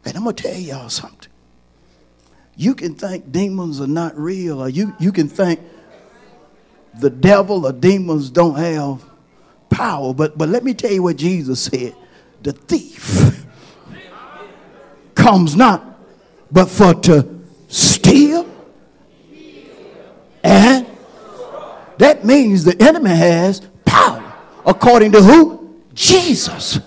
And 0.05 0.17
I'm 0.17 0.23
going 0.23 0.35
to 0.35 0.43
tell 0.43 0.57
y'all 0.57 0.89
something. 0.89 1.29
You 2.55 2.73
can 2.73 2.95
think 2.95 3.31
demons 3.31 3.79
are 3.79 3.88
not 3.88 4.17
real, 4.17 4.62
or 4.62 4.69
you, 4.69 4.95
you 4.99 5.12
can 5.12 5.29
think 5.29 5.59
the 6.99 7.09
devil 7.09 7.65
or 7.65 7.71
demons 7.71 8.29
don't 8.29 8.55
have 8.55 9.03
power. 9.69 10.13
But, 10.13 10.38
but 10.38 10.49
let 10.49 10.63
me 10.63 10.73
tell 10.73 10.91
you 10.91 11.03
what 11.03 11.17
Jesus 11.17 11.62
said 11.62 11.95
the 12.41 12.53
thief 12.53 13.45
comes 15.15 15.55
not 15.55 15.83
but 16.51 16.67
for 16.67 16.93
to 16.93 17.38
steal, 18.09 18.49
and 20.43 20.85
that 21.97 22.25
means 22.25 22.63
the 22.63 22.81
enemy 22.81 23.09
has 23.09 23.61
power. 23.85 24.33
According 24.65 25.11
to 25.13 25.21
who? 25.21 25.81
Jesus. 25.93 26.79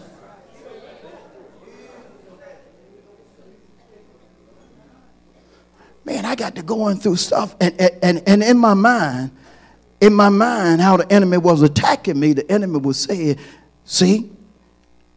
Man, 6.04 6.24
I 6.24 6.34
got 6.34 6.56
to 6.56 6.62
going 6.62 6.96
through 6.96 7.16
stuff, 7.16 7.54
and, 7.60 7.80
and, 8.02 8.22
and 8.26 8.42
in 8.42 8.58
my 8.58 8.74
mind, 8.74 9.30
in 10.00 10.12
my 10.12 10.28
mind, 10.28 10.80
how 10.80 10.96
the 10.96 11.10
enemy 11.12 11.38
was 11.38 11.62
attacking 11.62 12.18
me, 12.18 12.32
the 12.32 12.50
enemy 12.50 12.78
was 12.78 12.98
saying, 12.98 13.38
See, 13.84 14.30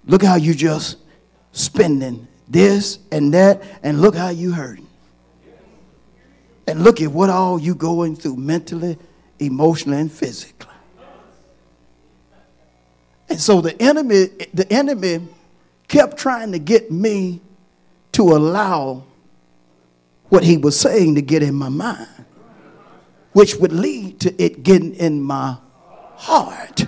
look 0.05 0.21
how 0.21 0.35
you 0.35 0.53
just 0.53 0.97
spending 1.51 2.27
this 2.47 2.99
and 3.11 3.33
that, 3.33 3.63
and 3.81 4.01
look 4.01 4.15
how 4.15 4.29
you 4.29 4.51
hurting. 4.51 4.85
And 6.67 6.84
look 6.84 7.01
at 7.01 7.12
what 7.12 7.30
all 7.30 7.60
you 7.60 7.75
going 7.75 8.15
through 8.15 8.38
mentally, 8.38 8.97
emotionally, 9.39 9.99
and 9.99 10.12
physically. 10.12 10.73
And 13.30 13.39
so 13.39 13.62
the 13.62 13.80
enemy, 13.82 14.30
the 14.54 14.71
enemy 14.71 15.28
kept 15.88 16.17
trying 16.17 16.51
to 16.51 16.60
get 16.60 16.91
me 16.91 17.41
to 18.13 18.23
allow 18.36 19.04
what 20.30 20.43
he 20.43 20.58
was 20.58 20.80
saying 20.80 21.15
to 21.15 21.21
get 21.21 21.43
in 21.43 21.54
my 21.54 21.69
mind, 21.69 22.08
which 23.34 23.56
would 23.56 23.73
lead 23.73 24.19
to 24.21 24.43
it 24.43 24.63
getting 24.63 24.95
in 24.95 25.21
my 25.21 25.58
heart. 26.15 26.86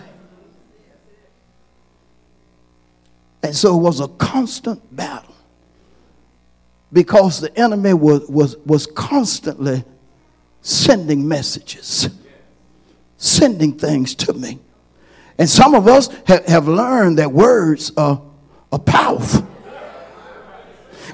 And 3.43 3.55
so 3.55 3.77
it 3.77 3.81
was 3.81 3.99
a 3.99 4.07
constant 4.07 4.95
battle 4.95 5.35
because 6.91 7.41
the 7.41 7.55
enemy 7.57 7.93
was, 7.93 8.27
was, 8.27 8.57
was 8.65 8.85
constantly 8.87 9.83
sending 10.61 11.27
messages, 11.27 12.09
sending 13.17 13.77
things 13.77 14.15
to 14.15 14.33
me. 14.33 14.59
And 15.37 15.49
some 15.49 15.75
of 15.75 15.87
us 15.87 16.09
have, 16.25 16.45
have 16.45 16.67
learned 16.67 17.19
that 17.19 17.31
words 17.31 17.91
are, 17.97 18.21
are 18.71 18.79
powerful. 18.79 19.47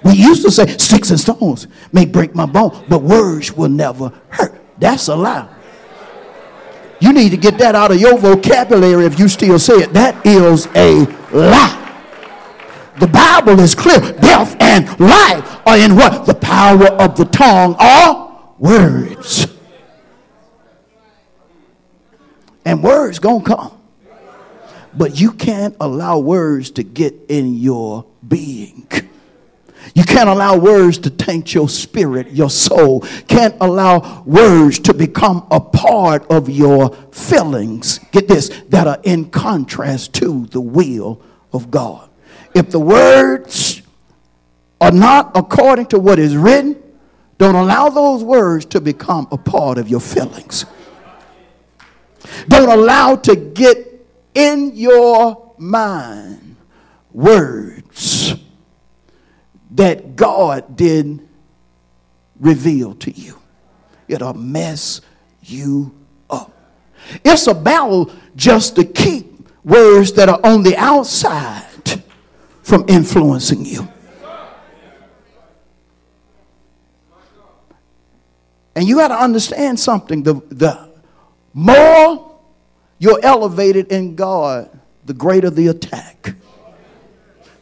We 0.03 0.13
used 0.13 0.43
to 0.43 0.51
say 0.51 0.67
sticks 0.77 1.09
and 1.11 1.19
stones 1.19 1.67
may 1.91 2.05
break 2.05 2.35
my 2.35 2.45
bone, 2.45 2.85
but 2.89 3.01
words 3.01 3.53
will 3.53 3.69
never 3.69 4.11
hurt. 4.29 4.61
That's 4.77 5.07
a 5.07 5.15
lie. 5.15 5.49
You 6.99 7.13
need 7.13 7.29
to 7.29 7.37
get 7.37 7.57
that 7.57 7.75
out 7.75 7.91
of 7.91 7.99
your 7.99 8.17
vocabulary 8.17 9.05
if 9.05 9.19
you 9.19 9.27
still 9.27 9.59
say 9.59 9.75
it. 9.75 9.93
That 9.93 10.25
is 10.25 10.67
a 10.75 11.05
lie. 11.31 11.82
The 12.99 13.07
Bible 13.07 13.59
is 13.59 13.75
clear. 13.75 13.99
Death 13.99 14.55
and 14.59 14.87
life 14.99 15.61
are 15.65 15.77
in 15.77 15.95
what? 15.95 16.25
The 16.25 16.35
power 16.35 16.87
of 16.87 17.17
the 17.17 17.25
tongue 17.25 17.75
are 17.79 18.53
words. 18.59 19.47
And 22.65 22.83
words 22.83 23.19
gonna 23.19 23.43
come. 23.43 23.77
But 24.95 25.19
you 25.19 25.31
can't 25.31 25.75
allow 25.79 26.19
words 26.19 26.71
to 26.71 26.83
get 26.83 27.15
in 27.29 27.55
your 27.55 28.05
being. 28.25 28.87
You 29.95 30.03
can't 30.03 30.29
allow 30.29 30.57
words 30.57 30.97
to 30.99 31.09
taint 31.09 31.53
your 31.53 31.67
spirit, 31.67 32.31
your 32.31 32.49
soul. 32.49 33.01
Can't 33.27 33.55
allow 33.59 34.23
words 34.23 34.79
to 34.79 34.93
become 34.93 35.45
a 35.51 35.59
part 35.59 36.25
of 36.31 36.49
your 36.49 36.95
feelings. 37.11 37.99
Get 38.11 38.27
this, 38.27 38.49
that 38.69 38.87
are 38.87 38.99
in 39.03 39.29
contrast 39.29 40.13
to 40.15 40.45
the 40.47 40.61
will 40.61 41.21
of 41.51 41.69
God. 41.69 42.09
If 42.53 42.69
the 42.69 42.79
words 42.79 43.81
are 44.79 44.91
not 44.91 45.31
according 45.35 45.87
to 45.87 45.99
what 45.99 46.19
is 46.19 46.35
written, 46.35 46.81
don't 47.37 47.55
allow 47.55 47.89
those 47.89 48.23
words 48.23 48.65
to 48.65 48.81
become 48.81 49.27
a 49.31 49.37
part 49.37 49.77
of 49.77 49.89
your 49.89 49.99
feelings. 49.99 50.65
Don't 52.47 52.69
allow 52.69 53.15
to 53.15 53.35
get 53.35 54.07
in 54.33 54.71
your 54.75 55.53
mind 55.57 56.55
words 57.11 58.35
that 59.71 60.15
God 60.15 60.75
didn't 60.75 61.27
reveal 62.39 62.95
to 62.95 63.11
you. 63.11 63.39
It'll 64.07 64.33
mess 64.33 65.01
you 65.41 65.95
up. 66.29 66.51
It's 67.23 67.47
a 67.47 67.53
battle 67.53 68.11
just 68.35 68.75
to 68.75 68.85
keep 68.85 69.49
words 69.63 70.13
that 70.13 70.29
are 70.29 70.39
on 70.43 70.63
the 70.63 70.75
outside 70.77 71.72
from 72.63 72.85
influencing 72.87 73.65
you. 73.65 73.87
And 78.75 78.87
you 78.87 78.95
got 78.95 79.09
to 79.09 79.15
understand 79.15 79.79
something. 79.79 80.23
The, 80.23 80.33
the 80.49 80.89
more 81.53 82.39
you're 82.97 83.19
elevated 83.21 83.91
in 83.91 84.15
God, 84.15 84.79
the 85.05 85.13
greater 85.13 85.49
the 85.49 85.67
attack. 85.67 86.35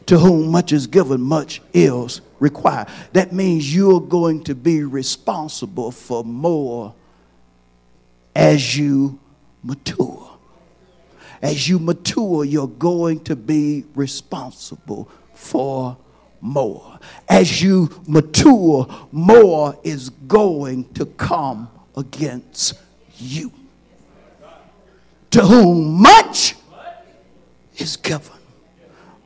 To 0.06 0.18
whom 0.18 0.50
much 0.50 0.72
is 0.72 0.86
given, 0.86 1.20
much 1.20 1.60
is 1.72 2.22
required. 2.40 2.88
That 3.12 3.32
means 3.32 3.74
you're 3.74 4.00
going 4.00 4.42
to 4.44 4.54
be 4.54 4.82
responsible 4.82 5.92
for 5.92 6.24
more 6.24 6.94
as 8.34 8.76
you 8.76 9.20
mature. 9.62 10.31
As 11.42 11.68
you 11.68 11.80
mature, 11.80 12.44
you're 12.44 12.68
going 12.68 13.20
to 13.24 13.34
be 13.34 13.84
responsible 13.96 15.10
for 15.34 15.96
more. 16.40 17.00
As 17.28 17.60
you 17.60 17.90
mature, 18.06 18.86
more 19.10 19.76
is 19.82 20.08
going 20.08 20.92
to 20.94 21.06
come 21.06 21.68
against 21.96 22.74
you. 23.18 23.52
To 25.32 25.40
whom 25.42 26.00
much 26.00 26.54
is 27.76 27.96
given, 27.96 28.38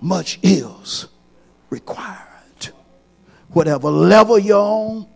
much 0.01 0.39
is 0.43 1.09
required. 1.69 2.23
Whatever 3.51 3.91
level 3.91 4.39
you're 4.39 4.59
on, 4.59 5.07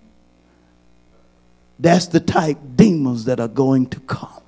that's 1.78 2.06
the 2.06 2.20
type 2.20 2.58
demons 2.76 3.24
that 3.24 3.40
are 3.40 3.48
going 3.48 3.86
to 3.86 4.00
come. 4.00 4.39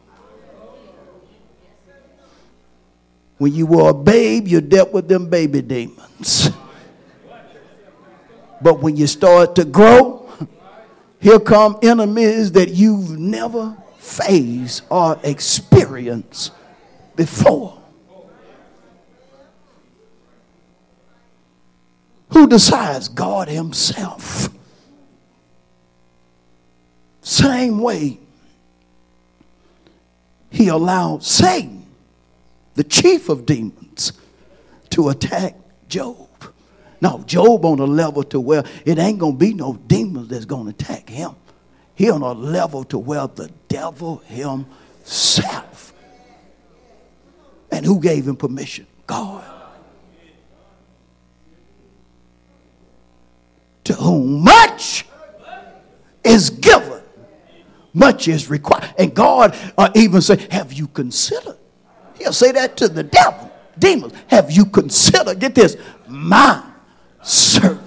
When 3.42 3.52
you 3.52 3.66
were 3.66 3.90
a 3.90 3.92
babe, 3.92 4.46
you 4.46 4.60
dealt 4.60 4.92
with 4.92 5.08
them 5.08 5.28
baby 5.28 5.62
demons. 5.62 6.50
But 8.60 8.80
when 8.80 8.96
you 8.96 9.08
start 9.08 9.56
to 9.56 9.64
grow, 9.64 10.30
here 11.18 11.40
come 11.40 11.76
enemies 11.82 12.52
that 12.52 12.68
you've 12.68 13.18
never 13.18 13.76
faced 13.98 14.84
or 14.88 15.18
experienced 15.24 16.52
before. 17.16 17.82
Who 22.28 22.46
decides? 22.46 23.08
God 23.08 23.48
Himself. 23.48 24.50
Same 27.22 27.80
way 27.80 28.20
He 30.48 30.68
allowed 30.68 31.24
Satan 31.24 31.81
the 32.74 32.84
chief 32.84 33.28
of 33.28 33.46
demons, 33.46 34.12
to 34.90 35.08
attack 35.08 35.56
Job. 35.88 36.28
Now, 37.00 37.18
Job 37.26 37.64
on 37.64 37.80
a 37.80 37.84
level 37.84 38.22
to 38.24 38.38
where 38.38 38.64
it 38.84 38.98
ain't 38.98 39.18
going 39.18 39.32
to 39.32 39.38
be 39.38 39.54
no 39.54 39.74
demons 39.74 40.28
that's 40.28 40.44
going 40.44 40.64
to 40.64 40.70
attack 40.70 41.08
him. 41.08 41.34
He 41.94 42.10
on 42.10 42.22
a 42.22 42.32
level 42.32 42.84
to 42.84 42.98
where 42.98 43.26
the 43.26 43.50
devil 43.68 44.18
himself. 44.26 45.92
And 47.70 47.84
who 47.84 48.00
gave 48.00 48.28
him 48.28 48.36
permission? 48.36 48.86
God. 49.06 49.44
To 53.84 53.94
whom 53.94 54.42
much 54.44 55.06
is 56.22 56.50
given, 56.50 57.02
much 57.92 58.28
is 58.28 58.48
required. 58.48 58.94
And 58.96 59.12
God 59.12 59.56
uh, 59.76 59.90
even 59.96 60.22
say, 60.22 60.46
have 60.50 60.72
you 60.72 60.86
considered 60.86 61.58
He'll 62.22 62.32
say 62.32 62.52
that 62.52 62.76
to 62.76 62.88
the 62.88 63.02
devil, 63.02 63.50
demons. 63.76 64.12
Have 64.28 64.48
you 64.52 64.64
considered, 64.64 65.40
get 65.40 65.56
this, 65.56 65.76
my 66.06 66.62
servant? 67.20 67.80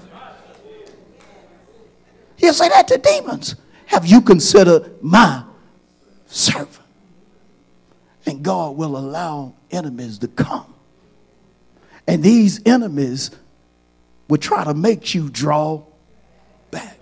He'll 2.36 2.54
say 2.54 2.68
that 2.68 2.86
to 2.90 2.98
demons. 2.98 3.56
Have 3.86 4.06
you 4.06 4.20
considered 4.20 5.02
my 5.02 5.44
servant? 6.26 6.86
And 8.26 8.44
God 8.44 8.76
will 8.76 8.98
allow 8.98 9.54
enemies 9.72 10.18
to 10.20 10.28
come. 10.28 10.74
And 12.06 12.22
these 12.22 12.60
enemies 12.66 13.32
will 14.28 14.38
try 14.38 14.66
to 14.66 14.74
make 14.74 15.16
you 15.16 15.30
draw 15.30 15.82
back. 16.72 17.00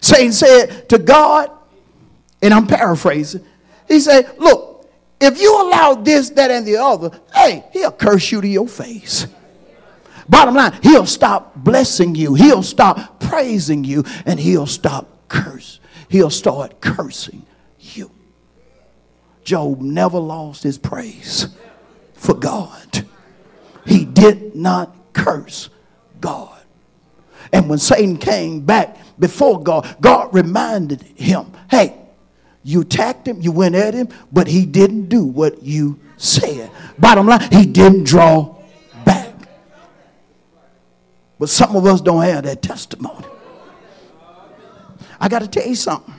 Satan 0.00 0.32
said 0.32 0.88
to 0.88 0.98
God, 0.98 1.52
and 2.42 2.52
I'm 2.52 2.66
paraphrasing, 2.66 3.44
he 3.86 4.00
said, 4.00 4.34
Look, 4.36 4.69
if 5.20 5.40
you 5.40 5.62
allow 5.62 5.94
this, 5.94 6.30
that, 6.30 6.50
and 6.50 6.66
the 6.66 6.76
other, 6.76 7.10
hey, 7.34 7.64
he'll 7.72 7.92
curse 7.92 8.32
you 8.32 8.40
to 8.40 8.48
your 8.48 8.68
face. 8.68 9.26
Bottom 10.28 10.54
line, 10.54 10.78
he'll 10.82 11.06
stop 11.06 11.54
blessing 11.56 12.14
you. 12.14 12.34
He'll 12.34 12.62
stop 12.62 13.20
praising 13.20 13.84
you, 13.84 14.04
and 14.24 14.38
he'll 14.38 14.66
stop 14.66 15.28
curse. 15.28 15.80
He'll 16.08 16.30
start 16.30 16.80
cursing 16.80 17.44
you. 17.78 18.10
Job 19.42 19.80
never 19.80 20.18
lost 20.18 20.62
his 20.62 20.78
praise 20.78 21.48
for 22.14 22.34
God. 22.34 23.06
He 23.86 24.04
did 24.04 24.54
not 24.54 24.94
curse 25.12 25.70
God. 26.20 26.60
And 27.52 27.68
when 27.68 27.78
Satan 27.78 28.16
came 28.16 28.60
back 28.60 28.96
before 29.18 29.60
God, 29.60 29.96
God 30.00 30.32
reminded 30.32 31.02
him, 31.02 31.52
hey, 31.70 31.96
you 32.62 32.82
attacked 32.82 33.26
him, 33.26 33.40
you 33.40 33.52
went 33.52 33.74
at 33.74 33.94
him, 33.94 34.08
but 34.32 34.46
he 34.46 34.66
didn't 34.66 35.08
do 35.08 35.24
what 35.24 35.62
you 35.62 35.98
said. 36.16 36.70
Bottom 36.98 37.26
line, 37.26 37.48
he 37.50 37.64
didn't 37.64 38.04
draw 38.04 38.56
back. 39.04 39.34
But 41.38 41.48
some 41.48 41.74
of 41.74 41.86
us 41.86 42.00
don't 42.00 42.22
have 42.22 42.44
that 42.44 42.60
testimony. 42.60 43.26
I 45.18 45.28
got 45.28 45.40
to 45.42 45.48
tell 45.48 45.66
you 45.66 45.74
something. 45.74 46.14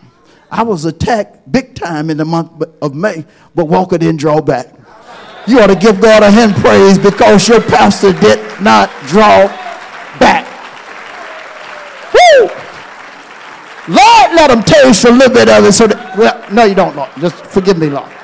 I 0.49 0.63
was 0.63 0.85
attacked 0.85 1.49
big 1.51 1.75
time 1.75 2.09
in 2.09 2.17
the 2.17 2.25
month 2.25 2.63
of 2.81 2.93
May, 2.93 3.25
but 3.55 3.65
Walker 3.65 3.97
didn't 3.97 4.19
draw 4.19 4.41
back. 4.41 4.67
You 5.47 5.59
ought 5.59 5.67
to 5.67 5.75
give 5.75 6.01
God 6.01 6.23
a 6.23 6.29
hand 6.29 6.53
praise 6.55 6.99
because 6.99 7.47
your 7.47 7.61
pastor 7.61 8.13
did 8.13 8.61
not 8.61 8.91
draw 9.07 9.47
back. 10.19 10.45
Woo! 12.13 12.47
Lord, 13.87 14.33
let 14.33 14.49
them 14.49 14.63
taste 14.63 15.05
a 15.05 15.11
little 15.11 15.33
bit 15.33 15.49
of 15.49 15.65
it. 15.65 15.71
So, 15.71 15.87
that, 15.87 16.15
well, 16.17 16.45
no, 16.51 16.65
you 16.65 16.75
don't, 16.75 16.95
Lord. 16.95 17.09
Just 17.19 17.43
forgive 17.47 17.79
me, 17.79 17.89
Lord. 17.89 18.11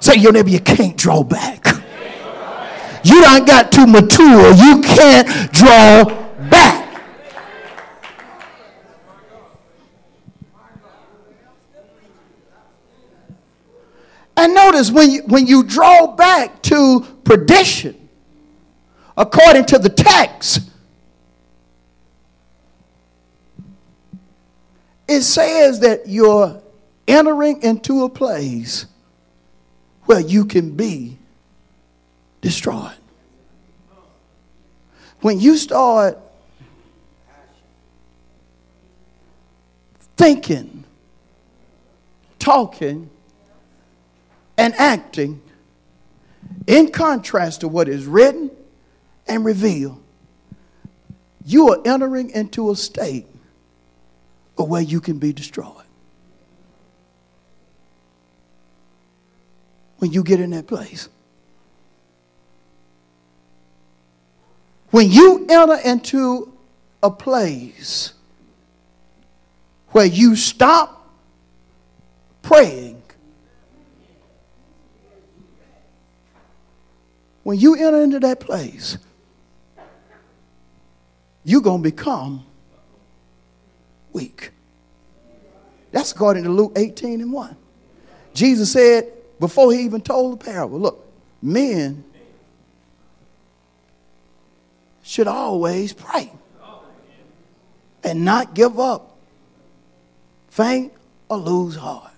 Say 0.00 0.16
your 0.16 0.32
neighbor, 0.32 0.48
you 0.48 0.58
can't 0.58 0.96
draw 0.96 1.22
back. 1.22 1.64
You 3.04 3.22
don't 3.22 3.46
got 3.46 3.70
to 3.72 3.86
mature. 3.86 4.52
You 4.52 4.82
can't 4.82 5.52
draw 5.52 6.04
back. 6.50 6.80
And 14.36 14.54
notice 14.54 14.90
when 14.90 15.10
you, 15.10 15.22
when 15.24 15.46
you 15.46 15.62
draw 15.62 16.08
back 16.08 16.60
to 16.62 17.00
perdition, 17.24 18.08
according 19.16 19.66
to 19.66 19.78
the 19.78 19.90
text, 19.90 20.69
it 25.10 25.22
says 25.22 25.80
that 25.80 26.08
you're 26.08 26.62
entering 27.08 27.60
into 27.62 28.04
a 28.04 28.08
place 28.08 28.86
where 30.04 30.20
you 30.20 30.44
can 30.44 30.76
be 30.76 31.18
destroyed. 32.40 32.94
When 35.20 35.40
you 35.40 35.56
start 35.56 36.16
thinking, 40.16 40.84
talking, 42.38 43.10
and 44.56 44.74
acting 44.76 45.42
in 46.68 46.92
contrast 46.92 47.62
to 47.62 47.68
what 47.68 47.88
is 47.88 48.06
written 48.06 48.52
and 49.26 49.44
revealed, 49.44 50.00
you 51.44 51.70
are 51.70 51.78
entering 51.84 52.30
into 52.30 52.70
a 52.70 52.76
state 52.76 53.26
of 54.60 54.68
where 54.68 54.82
you 54.82 55.00
can 55.00 55.18
be 55.18 55.32
destroyed. 55.32 55.74
When 59.98 60.12
you 60.12 60.22
get 60.22 60.40
in 60.40 60.50
that 60.50 60.66
place. 60.66 61.08
When 64.90 65.10
you 65.10 65.46
enter 65.48 65.78
into 65.84 66.52
a 67.02 67.10
place 67.10 68.12
where 69.88 70.06
you 70.06 70.36
stop 70.36 71.08
praying, 72.42 73.02
when 77.42 77.58
you 77.58 77.74
enter 77.76 78.02
into 78.02 78.20
that 78.20 78.40
place, 78.40 78.98
you're 81.44 81.60
going 81.60 81.82
to 81.82 81.90
become 81.90 82.44
weak. 84.12 84.50
That's 85.92 86.12
according 86.12 86.44
to 86.44 86.50
Luke 86.50 86.72
18 86.76 87.20
and 87.20 87.32
1. 87.32 87.56
Jesus 88.34 88.72
said 88.72 89.10
before 89.38 89.72
he 89.72 89.80
even 89.80 90.00
told 90.00 90.38
the 90.38 90.44
parable, 90.44 90.78
look, 90.78 91.06
men 91.42 92.04
should 95.02 95.26
always 95.26 95.92
pray 95.92 96.32
and 98.04 98.24
not 98.24 98.54
give 98.54 98.78
up, 98.78 99.16
faint, 100.48 100.92
or 101.28 101.36
lose 101.38 101.76
heart. 101.76 102.12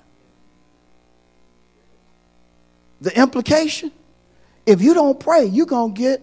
The 3.01 3.19
implication 3.19 3.91
if 4.67 4.81
you 4.81 4.95
don't 4.95 5.19
pray, 5.19 5.45
you're 5.45 5.67
going 5.67 5.95
to 5.95 6.01
get 6.01 6.23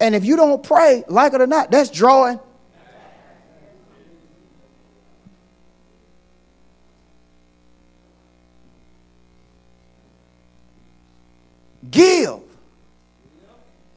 And 0.00 0.14
if 0.14 0.24
you 0.24 0.36
don't 0.36 0.62
pray, 0.62 1.04
like 1.08 1.34
it 1.34 1.40
or 1.40 1.46
not, 1.46 1.70
that's 1.70 1.90
drawing 1.90 2.40
Give, 11.90 12.40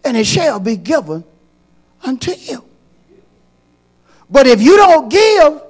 and 0.04 0.18
it 0.18 0.26
shall 0.26 0.60
be 0.60 0.78
given 0.78 1.24
unto 2.04 2.32
you. 2.32 2.64
But 4.30 4.48
if 4.48 4.62
you 4.62 4.78
don't 4.78 5.10
give, 5.10 5.62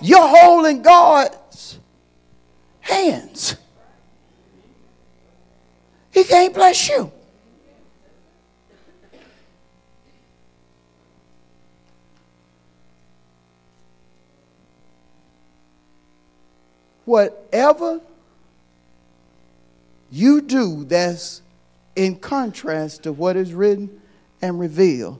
you're 0.00 0.26
holding 0.26 0.80
God's 0.80 1.78
hands. 2.80 3.56
He 6.20 6.26
can't 6.26 6.52
bless 6.52 6.86
you. 6.90 7.10
whatever 17.06 18.00
you 20.12 20.42
do 20.42 20.84
that's 20.84 21.40
in 21.96 22.14
contrast 22.16 23.04
to 23.04 23.12
what 23.12 23.36
is 23.36 23.54
written 23.54 24.00
and 24.42 24.60
revealed, 24.60 25.18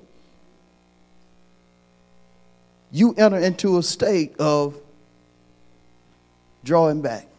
you 2.92 3.14
enter 3.14 3.38
into 3.38 3.78
a 3.78 3.82
state 3.82 4.36
of 4.38 4.78
drawing 6.62 7.00
back. 7.00 7.29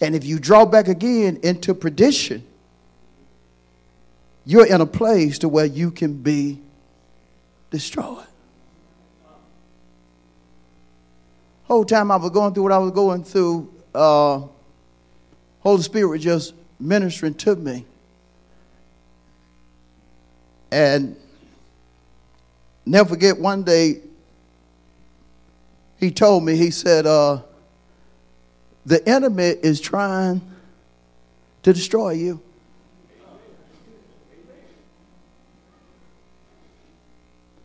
And 0.00 0.14
if 0.14 0.24
you 0.24 0.38
draw 0.38 0.66
back 0.66 0.88
again 0.88 1.38
into 1.42 1.74
perdition, 1.74 2.44
you're 4.44 4.66
in 4.66 4.80
a 4.80 4.86
place 4.86 5.38
to 5.40 5.48
where 5.48 5.66
you 5.66 5.90
can 5.90 6.14
be 6.22 6.60
destroyed. 7.70 8.26
whole 11.66 11.84
time 11.84 12.10
I 12.10 12.16
was 12.16 12.30
going 12.30 12.54
through 12.54 12.62
what 12.62 12.72
I 12.72 12.78
was 12.78 12.92
going 12.92 13.24
through, 13.24 13.72
uh, 13.94 14.42
Holy 15.60 15.82
Spirit 15.82 16.06
was 16.06 16.22
just 16.22 16.54
ministering 16.78 17.34
to 17.34 17.56
me. 17.56 17.84
And 20.70 21.16
never 22.84 23.08
forget 23.08 23.38
one 23.38 23.64
day, 23.64 24.00
he 25.98 26.10
told 26.10 26.44
me, 26.44 26.56
he 26.56 26.70
said, 26.70 27.06
uh, 27.06 27.40
the 28.86 29.06
enemy 29.06 29.54
is 29.62 29.80
trying 29.80 30.40
to 31.62 31.72
destroy 31.74 32.12
you. 32.12 32.40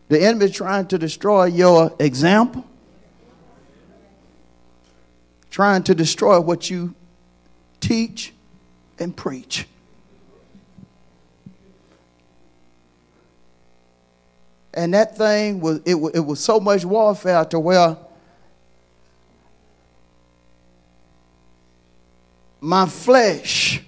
The 0.08 0.22
enemy 0.22 0.44
is 0.44 0.50
trying 0.50 0.88
to 0.88 0.98
destroy 0.98 1.46
your 1.46 1.96
example 1.98 2.66
trying 5.52 5.82
to 5.82 5.94
destroy 5.94 6.40
what 6.40 6.70
you 6.70 6.94
teach 7.78 8.32
and 8.98 9.14
preach. 9.14 9.68
And 14.74 14.94
that 14.94 15.18
thing 15.18 15.60
was 15.60 15.80
it, 15.84 15.96
it 16.14 16.20
was 16.20 16.40
so 16.40 16.58
much 16.58 16.86
warfare 16.86 17.44
to 17.44 17.60
where 17.60 17.98
my 22.62 22.86
flesh, 22.86 23.82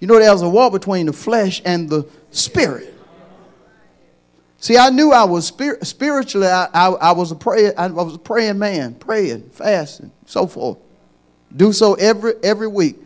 you 0.00 0.08
know, 0.08 0.18
there 0.18 0.32
was 0.32 0.40
a 0.42 0.48
war 0.48 0.70
between 0.70 1.06
the 1.06 1.12
flesh 1.12 1.60
and 1.64 1.88
the 1.88 2.08
spirit. 2.30 2.94
See, 4.58 4.76
I 4.76 4.88
knew 4.90 5.12
I 5.12 5.24
was 5.24 5.46
spir- 5.46 5.78
spiritually, 5.82 6.46
I, 6.46 6.66
I, 6.72 6.88
I, 6.88 7.12
was 7.12 7.30
a 7.30 7.34
prayer, 7.34 7.74
I 7.78 7.86
was 7.88 8.14
a 8.14 8.18
praying 8.18 8.58
man, 8.58 8.94
praying, 8.94 9.50
fasting, 9.50 10.10
so 10.26 10.46
forth. 10.46 10.78
Do 11.54 11.72
so 11.72 11.94
every 11.94 12.34
every 12.42 12.68
week. 12.68 12.96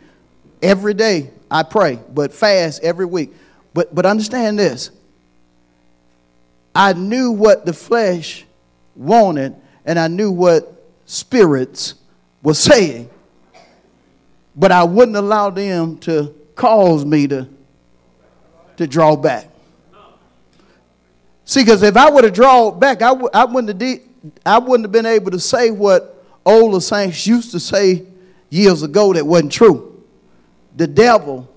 Every 0.61 0.93
day 0.93 1.31
I 1.49 1.63
pray, 1.63 1.99
but 2.13 2.33
fast 2.33 2.83
every 2.83 3.05
week. 3.05 3.33
But 3.73 3.93
but 3.93 4.05
understand 4.05 4.57
this. 4.57 4.91
I 6.73 6.93
knew 6.93 7.31
what 7.31 7.65
the 7.65 7.73
flesh 7.73 8.45
wanted, 8.95 9.55
and 9.85 9.97
I 9.97 10.07
knew 10.07 10.31
what 10.31 10.71
spirits 11.05 11.95
were 12.43 12.53
saying. 12.53 13.09
But 14.55 14.71
I 14.71 14.83
wouldn't 14.83 15.17
allow 15.17 15.49
them 15.49 15.97
to 15.99 16.33
cause 16.55 17.03
me 17.05 17.27
to, 17.27 17.47
to 18.77 18.87
draw 18.87 19.15
back. 19.15 19.49
See, 21.43 21.61
because 21.61 21.83
if 21.83 21.95
I 21.95 22.09
would 22.09 22.23
have 22.23 22.33
drawn 22.33 22.79
back, 22.79 23.01
I 23.01 23.09
w- 23.09 23.29
I, 23.33 23.45
wouldn't 23.45 23.67
have 23.67 23.77
de- 23.77 24.01
I 24.45 24.57
wouldn't 24.57 24.85
have 24.85 24.91
been 24.91 25.05
able 25.05 25.31
to 25.31 25.39
say 25.39 25.69
what 25.69 26.23
older 26.45 26.79
saints 26.79 27.27
used 27.27 27.51
to 27.51 27.59
say 27.59 28.05
years 28.49 28.81
ago 28.81 29.13
that 29.13 29.25
wasn't 29.25 29.51
true. 29.51 30.03
The 30.75 30.87
devil 30.87 31.47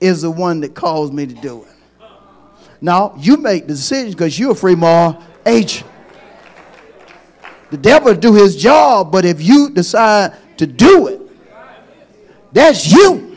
is 0.00 0.22
the 0.22 0.30
one 0.30 0.60
that 0.60 0.74
caused 0.74 1.12
me 1.12 1.26
to 1.26 1.34
do 1.34 1.62
it. 1.62 1.68
Now, 2.80 3.14
you 3.18 3.36
make 3.36 3.66
the 3.66 3.74
decision 3.74 4.10
because 4.10 4.38
you're 4.38 4.52
a 4.52 4.56
free 4.56 4.74
moral 4.74 5.22
agent. 5.46 5.88
The 7.70 7.76
devil 7.76 8.14
do 8.14 8.34
his 8.34 8.56
job, 8.56 9.10
but 9.10 9.24
if 9.24 9.40
you 9.40 9.70
decide 9.70 10.34
to 10.58 10.66
do 10.66 11.06
it, 11.06 11.21
that's 12.52 12.90
you. 12.92 13.36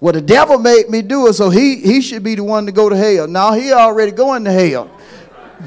Well, 0.00 0.14
the 0.14 0.22
devil 0.22 0.58
made 0.58 0.88
me 0.88 1.02
do 1.02 1.26
it, 1.28 1.34
so 1.34 1.50
he, 1.50 1.76
he 1.76 2.00
should 2.00 2.22
be 2.22 2.34
the 2.34 2.42
one 2.42 2.66
to 2.66 2.72
go 2.72 2.88
to 2.88 2.96
hell. 2.96 3.28
Now 3.28 3.52
he 3.52 3.72
already 3.72 4.12
going 4.12 4.44
to 4.44 4.52
hell. 4.52 4.90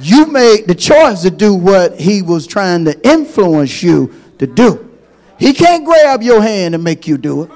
You 0.02 0.26
made 0.26 0.66
the 0.68 0.74
choice 0.74 1.22
to 1.22 1.30
do 1.30 1.54
what 1.54 2.00
he 2.00 2.24
was 2.24 2.48
trying 2.48 2.86
to 2.86 3.08
influence 3.08 3.84
you 3.84 4.12
to 4.40 4.48
do. 4.48 4.90
He 5.38 5.54
can't 5.54 5.86
grab 5.86 6.24
your 6.24 6.42
hand 6.42 6.74
and 6.74 6.84
make 6.84 7.08
you 7.08 7.18
do 7.18 7.44
it. 7.44 7.52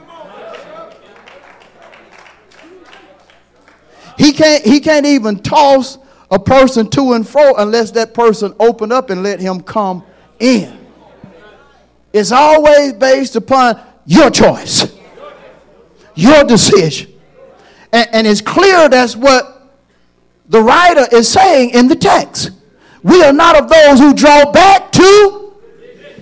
He 4.17 4.33
can't, 4.33 4.63
he 4.63 4.79
can't 4.79 5.05
even 5.05 5.39
toss 5.39 5.97
a 6.29 6.39
person 6.39 6.89
to 6.91 7.13
and 7.13 7.27
fro 7.27 7.55
unless 7.55 7.91
that 7.91 8.13
person 8.13 8.53
open 8.59 8.91
up 8.91 9.09
and 9.09 9.23
let 9.23 9.39
him 9.39 9.61
come 9.61 10.03
in. 10.39 10.77
It's 12.13 12.31
always 12.31 12.93
based 12.93 13.35
upon 13.35 13.79
your 14.07 14.31
choice, 14.31 14.91
your 16.15 16.43
decision. 16.45 17.13
And, 17.91 18.09
and 18.11 18.27
it's 18.27 18.41
clear 18.41 18.89
that's 18.89 19.15
what 19.15 19.75
the 20.47 20.61
writer 20.61 21.05
is 21.11 21.29
saying 21.29 21.71
in 21.71 21.87
the 21.87 21.95
text. 21.95 22.51
We 23.03 23.21
are 23.23 23.33
not 23.33 23.61
of 23.61 23.69
those 23.69 23.99
who 23.99 24.13
draw 24.13 24.51
back 24.51 24.91
to. 24.93 25.53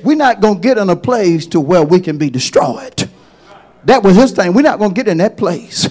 We're 0.04 0.18
not 0.18 0.42
going 0.42 0.56
to 0.56 0.62
get 0.62 0.78
in 0.78 0.90
a 0.90 0.96
place 0.96 1.46
to 1.48 1.60
where 1.60 1.84
we 1.84 2.00
can 2.00 2.18
be 2.18 2.30
destroyed. 2.30 3.10
That 3.86 4.04
was 4.04 4.16
his 4.16 4.32
thing. 4.32 4.54
We're 4.54 4.64
not 4.64 4.80
going 4.80 4.92
to 4.92 4.96
get 4.96 5.08
in 5.08 5.20
that 5.20 5.38
place. 5.38 5.88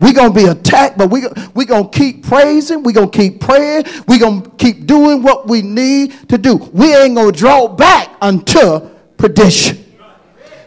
We're 0.00 0.14
going 0.14 0.32
to 0.32 0.38
be 0.38 0.46
attacked, 0.46 0.96
but 0.96 1.10
we're 1.10 1.30
we 1.54 1.66
going 1.66 1.90
to 1.90 1.98
keep 1.98 2.24
praising. 2.26 2.82
We're 2.82 2.92
going 2.92 3.10
to 3.10 3.18
keep 3.18 3.40
praying. 3.40 3.84
We're 4.08 4.18
going 4.18 4.42
to 4.42 4.50
keep 4.50 4.86
doing 4.86 5.22
what 5.22 5.46
we 5.46 5.60
need 5.60 6.28
to 6.30 6.38
do. 6.38 6.56
We 6.56 6.94
ain't 6.94 7.16
going 7.16 7.32
to 7.32 7.38
draw 7.38 7.68
back 7.68 8.16
until 8.22 8.90
perdition. 9.18 9.89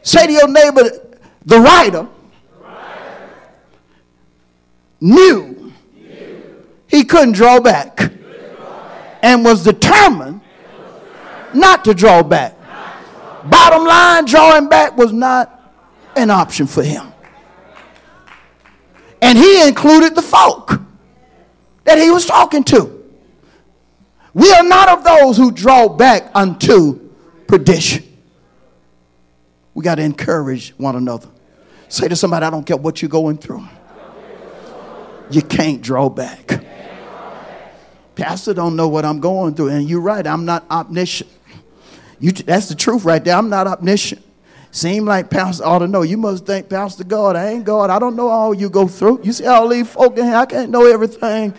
Say 0.04 0.28
to 0.28 0.34
your 0.34 0.50
neighbor, 0.50 0.89
the 1.46 1.60
writer 1.60 2.08
knew 5.00 5.74
he 6.88 7.04
couldn't 7.04 7.32
draw 7.34 7.60
back 7.60 8.12
and 9.24 9.44
was 9.44 9.63
determined 9.63 10.42
not 11.54 11.86
to 11.86 11.94
draw 11.94 12.22
back. 12.22 12.56
Bottom 13.46 13.86
line, 13.86 14.26
drawing 14.26 14.70
back 14.70 14.96
was 14.98 15.12
not 15.12 15.74
an 16.16 16.30
option 16.30 16.68
for 16.68 16.84
him. 16.84 17.12
And 19.22 19.38
he 19.38 19.66
included 19.68 20.16
the 20.16 20.22
folk 20.22 20.82
that 21.86 21.98
he 21.98 22.10
was 22.10 22.26
talking 22.26 22.63
to. 22.66 23.04
We 24.34 24.52
are 24.52 24.63
not 24.63 24.89
of 24.89 25.04
those 25.04 25.38
who 25.38 25.52
draw 25.52 25.88
back 25.88 26.30
unto 26.36 27.10
perdition. 27.48 28.12
We 29.74 29.84
got 29.84 29.96
to 29.96 30.04
encourage 30.04 30.72
one 30.78 30.96
another. 30.96 31.28
Say 31.90 32.08
to 32.08 32.16
somebody, 32.16 32.46
I 32.46 32.50
don't 32.50 32.66
care 32.66 32.78
what 32.78 33.02
you're 33.02 33.10
going 33.10 33.38
through. 33.38 33.68
You 35.30 35.42
can't 35.42 35.82
draw 35.82 36.10
back. 36.10 36.64
Pastor 38.16 38.54
don't 38.54 38.76
know 38.76 38.88
what 38.88 39.06
I'm 39.06 39.20
going 39.20 39.56
through. 39.56 39.70
And 39.70 39.90
you're 39.90 40.02
right, 40.02 40.26
I'm 40.26 40.46
not 40.46 40.70
omniscient. 40.70 41.30
You, 42.20 42.32
that's 42.32 42.70
the 42.70 42.76
truth 42.76 43.04
right 43.06 43.24
there. 43.24 43.36
I'm 43.36 43.50
not 43.50 43.68
omniscient. 43.68 44.24
Seem 44.72 45.06
like 45.06 45.30
Pastor 45.30 45.66
ought 45.66 45.80
to 45.80 45.88
know. 45.88 46.02
You 46.02 46.18
must 46.18 46.46
think, 46.46 46.68
Pastor 46.68 47.04
God, 47.04 47.36
I 47.36 47.50
ain't 47.50 47.64
God. 47.64 47.90
I 47.90 48.00
don't 48.00 48.16
know 48.16 48.30
all 48.30 48.54
you 48.54 48.70
go 48.70 48.88
through. 48.88 49.22
You 49.24 49.32
see 49.32 49.46
all 49.46 49.68
these 49.68 49.88
folk 49.88 50.18
in 50.18 50.26
here, 50.26 50.36
I 50.36 50.46
can't 50.46 50.72
know 50.72 50.86
everything. 50.86 51.54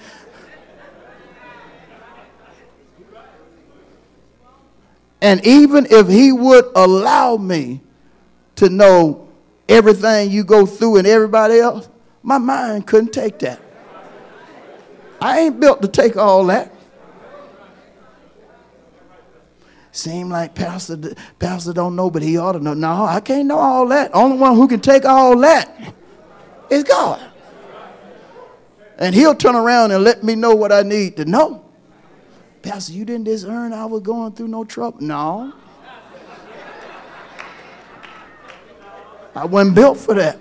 And 5.22 5.46
even 5.46 5.87
if 5.88 6.09
he 6.09 6.33
would 6.33 6.66
allow 6.74 7.37
me 7.37 7.81
to 8.64 8.70
know 8.70 9.29
everything 9.68 10.31
you 10.31 10.44
go 10.44 10.66
through 10.66 10.96
and 10.96 11.07
everybody 11.07 11.59
else, 11.59 11.88
my 12.22 12.38
mind 12.38 12.87
couldn't 12.87 13.12
take 13.12 13.38
that. 13.40 13.61
I 15.20 15.40
ain't 15.40 15.61
built 15.61 15.83
to 15.83 15.88
take 15.88 16.16
all 16.16 16.44
that. 16.46 16.74
Seem 19.92 20.29
like 20.29 20.55
pastor, 20.55 21.14
pastor 21.38 21.72
don't 21.72 21.94
know, 21.94 22.11
but 22.11 22.20
he 22.20 22.37
ought 22.37 22.53
to 22.53 22.61
know. 22.61 22.74
No, 22.74 23.05
I 23.05 23.20
can't 23.20 23.46
know 23.46 23.59
all 23.59 23.87
that. 23.88 24.11
Only 24.12 24.38
one 24.38 24.57
who 24.57 24.66
can 24.66 24.81
take 24.81 25.05
all 25.05 25.38
that 25.38 25.94
is 26.68 26.83
God. 26.83 27.20
And 28.98 29.14
he'll 29.14 29.35
turn 29.35 29.55
around 29.55 29.92
and 29.92 30.03
let 30.03 30.24
me 30.24 30.35
know 30.35 30.55
what 30.55 30.72
I 30.72 30.83
need 30.83 31.16
to 31.18 31.24
know. 31.24 31.64
Pastor, 32.62 32.92
you 32.92 33.05
didn't 33.05 33.24
discern 33.24 33.72
I 33.72 33.85
was 33.87 34.00
going 34.03 34.33
through 34.33 34.48
no 34.48 34.64
trouble. 34.64 35.00
No. 35.00 35.53
I 39.35 39.44
wasn't 39.47 39.75
built 39.75 39.99
for 39.99 40.14
that. 40.14 40.38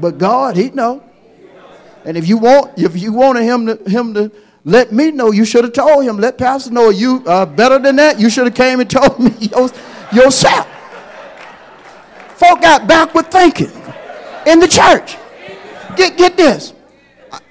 But 0.00 0.18
God, 0.18 0.56
He 0.56 0.70
know. 0.70 1.02
And 2.04 2.16
if 2.16 2.28
you 2.28 2.38
want, 2.38 2.78
if 2.78 3.00
you 3.00 3.12
wanted 3.12 3.44
Him 3.44 3.66
to 3.66 3.76
Him 3.88 4.14
to 4.14 4.32
let 4.64 4.92
me 4.92 5.10
know, 5.10 5.32
you 5.32 5.44
should 5.44 5.64
have 5.64 5.72
told 5.72 6.04
Him. 6.04 6.18
Let 6.18 6.38
Pastor 6.38 6.70
know 6.70 6.90
you 6.90 7.24
are 7.26 7.46
better 7.46 7.78
than 7.78 7.96
that. 7.96 8.18
You 8.18 8.30
should 8.30 8.46
have 8.46 8.54
came 8.54 8.80
and 8.80 8.90
told 8.98 9.18
me 9.20 9.30
yourself. 10.12 10.66
Folk 12.36 12.60
got 12.60 12.88
backward 12.88 13.30
thinking 13.30 13.70
in 14.46 14.58
the 14.58 14.68
church. 14.68 15.16
Get 15.96 16.16
get 16.16 16.36
this. 16.36 16.74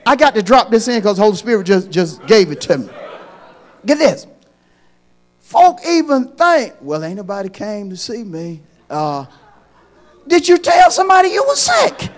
I 0.06 0.16
got 0.16 0.36
to 0.36 0.44
drop 0.44 0.70
this 0.70 0.88
in 0.88 1.00
because 1.00 1.18
Holy 1.18 1.36
Spirit 1.36 1.66
just, 1.66 1.90
just 1.90 2.26
gave 2.26 2.52
it 2.52 2.62
to 2.62 2.78
me. 2.80 2.90
Get 3.86 3.98
this. 3.98 4.28
Folk 5.40 5.80
even 5.88 6.30
think, 6.30 6.76
well, 6.82 7.04
ain't 7.04 7.18
nobody 7.18 7.50
came 7.50 7.90
to 7.90 7.98
see 7.98 8.24
me. 8.24 8.62
Uh, 8.90 9.26
did 10.28 10.48
you 10.48 10.58
tell 10.58 10.92
somebody 10.92 11.30
you 11.30 11.44
were 11.48 11.56
sick? 11.56 12.10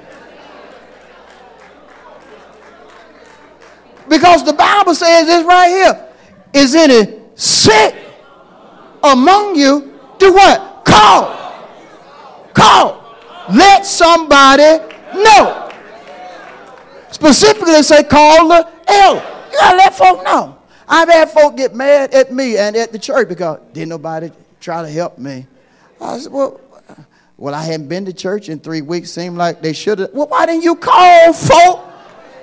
Because 4.08 4.44
the 4.44 4.54
Bible 4.54 4.94
says 4.94 5.28
this 5.28 5.46
right 5.46 5.70
here. 5.70 6.08
Is 6.54 6.76
any 6.76 7.20
sick 7.36 7.96
among 9.04 9.56
you? 9.56 10.00
Do 10.20 10.34
what? 10.34 10.86
Call. 10.86 11.56
Call. 12.54 13.16
Let 13.52 13.86
somebody 13.86 14.78
know. 15.16 15.72
Specifically, 17.12 17.82
say 17.84 18.04
call 18.04 18.50
the 18.50 18.70
elder. 18.88 19.26
You 19.52 19.60
gotta 19.60 19.78
let 19.78 19.96
folk 19.96 20.24
know. 20.24 20.58
I've 20.88 21.10
had 21.10 21.32
folk 21.32 21.56
get 21.58 21.74
mad 21.74 22.14
at 22.14 22.32
me 22.32 22.58
and 22.58 22.76
at 22.76 22.92
the 22.92 23.00
church 23.00 23.30
because 23.30 23.60
didn't 23.72 23.90
nobody 23.90 24.32
try 24.60 24.82
to 24.82 24.90
help 24.90 25.18
me. 25.18 25.48
I 26.00 26.20
said, 26.20 26.32
well, 26.32 26.60
well, 27.44 27.54
I 27.54 27.62
hadn't 27.62 27.90
been 27.90 28.06
to 28.06 28.14
church 28.14 28.48
in 28.48 28.62
three 28.62 28.82
weeks. 28.82 29.12
Seemed 29.12 29.36
like 29.36 29.62
they 29.62 29.74
should 29.74 30.00
have. 30.00 30.14
Well, 30.14 30.28
why 30.28 30.46
didn't 30.46 30.64
you 30.64 30.78
call 30.78 31.34
folk 31.34 31.92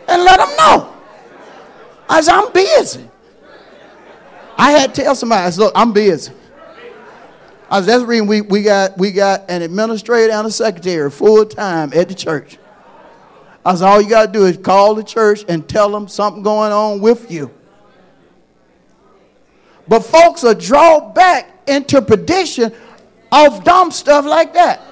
and 0.06 0.22
let 0.24 0.36
them 0.36 0.54
know? 0.58 0.94
I 2.06 2.20
said, 2.20 2.34
I'm 2.34 2.52
busy. 2.52 3.08
I 4.58 4.72
had 4.72 4.94
to 4.94 5.02
tell 5.02 5.14
somebody, 5.14 5.40
I 5.40 5.48
said, 5.48 5.60
look, 5.62 5.72
I'm 5.74 5.94
busy. 5.94 6.34
I 7.70 7.78
was 7.78 7.86
that's 7.86 8.02
the 8.02 8.06
reason 8.06 8.26
we, 8.26 8.42
we 8.42 8.62
got 8.62 8.98
we 8.98 9.10
got 9.10 9.48
an 9.48 9.62
administrator 9.62 10.34
and 10.34 10.46
a 10.46 10.50
secretary 10.50 11.10
full 11.10 11.46
time 11.46 11.94
at 11.94 12.10
the 12.10 12.14
church. 12.14 12.58
I 13.64 13.76
said, 13.76 13.86
all 13.86 14.02
you 14.02 14.10
gotta 14.10 14.30
do 14.30 14.44
is 14.44 14.58
call 14.58 14.94
the 14.94 15.02
church 15.02 15.46
and 15.48 15.66
tell 15.66 15.88
them 15.88 16.08
something 16.08 16.42
going 16.42 16.72
on 16.72 17.00
with 17.00 17.30
you. 17.30 17.50
But 19.88 20.00
folks 20.00 20.44
are 20.44 20.54
drawn 20.54 21.14
back 21.14 21.48
into 21.66 22.02
perdition 22.02 22.74
of 23.32 23.64
dumb 23.64 23.90
stuff 23.92 24.26
like 24.26 24.52
that. 24.52 24.88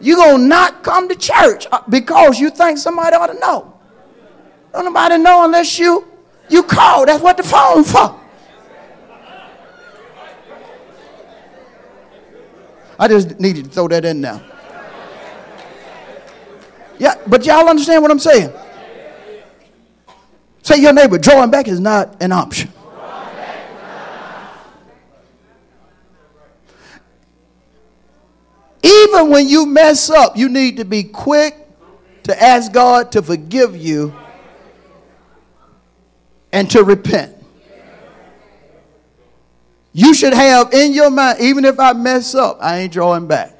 You're 0.00 0.16
going 0.16 0.42
to 0.42 0.46
not 0.46 0.82
come 0.82 1.08
to 1.08 1.14
church 1.14 1.66
uh, 1.72 1.80
because 1.88 2.38
you 2.38 2.50
think 2.50 2.78
somebody 2.78 3.16
ought 3.16 3.28
to 3.28 3.38
know. 3.38 3.72
Don't 4.72 4.84
nobody 4.84 5.18
know 5.18 5.44
unless 5.44 5.78
you 5.78 6.06
you 6.48 6.62
call. 6.62 7.06
That's 7.06 7.22
what 7.22 7.36
the 7.36 7.42
phone 7.42 7.82
for. 7.82 8.20
I 12.98 13.08
just 13.08 13.38
needed 13.40 13.64
to 13.66 13.70
throw 13.70 13.88
that 13.88 14.04
in 14.04 14.20
now. 14.20 14.42
Yeah, 16.98 17.14
but 17.26 17.44
y'all 17.44 17.68
understand 17.68 18.02
what 18.02 18.10
I'm 18.10 18.18
saying? 18.18 18.52
Say 20.62 20.80
your 20.80 20.92
neighbor, 20.92 21.18
drawing 21.18 21.50
back 21.50 21.68
is 21.68 21.78
not 21.78 22.16
an 22.22 22.32
option. 22.32 22.72
Even 28.86 29.30
when 29.30 29.48
you 29.48 29.66
mess 29.66 30.10
up, 30.10 30.36
you 30.36 30.48
need 30.48 30.76
to 30.76 30.84
be 30.84 31.02
quick 31.02 31.56
to 32.22 32.40
ask 32.40 32.72
God 32.72 33.10
to 33.12 33.22
forgive 33.22 33.76
you 33.76 34.14
and 36.52 36.70
to 36.70 36.84
repent. 36.84 37.34
You 39.92 40.14
should 40.14 40.34
have 40.34 40.72
in 40.72 40.92
your 40.92 41.10
mind, 41.10 41.40
even 41.40 41.64
if 41.64 41.80
I 41.80 41.94
mess 41.94 42.34
up, 42.34 42.58
I 42.60 42.78
ain't 42.78 42.92
drawing 42.92 43.26
back. 43.26 43.58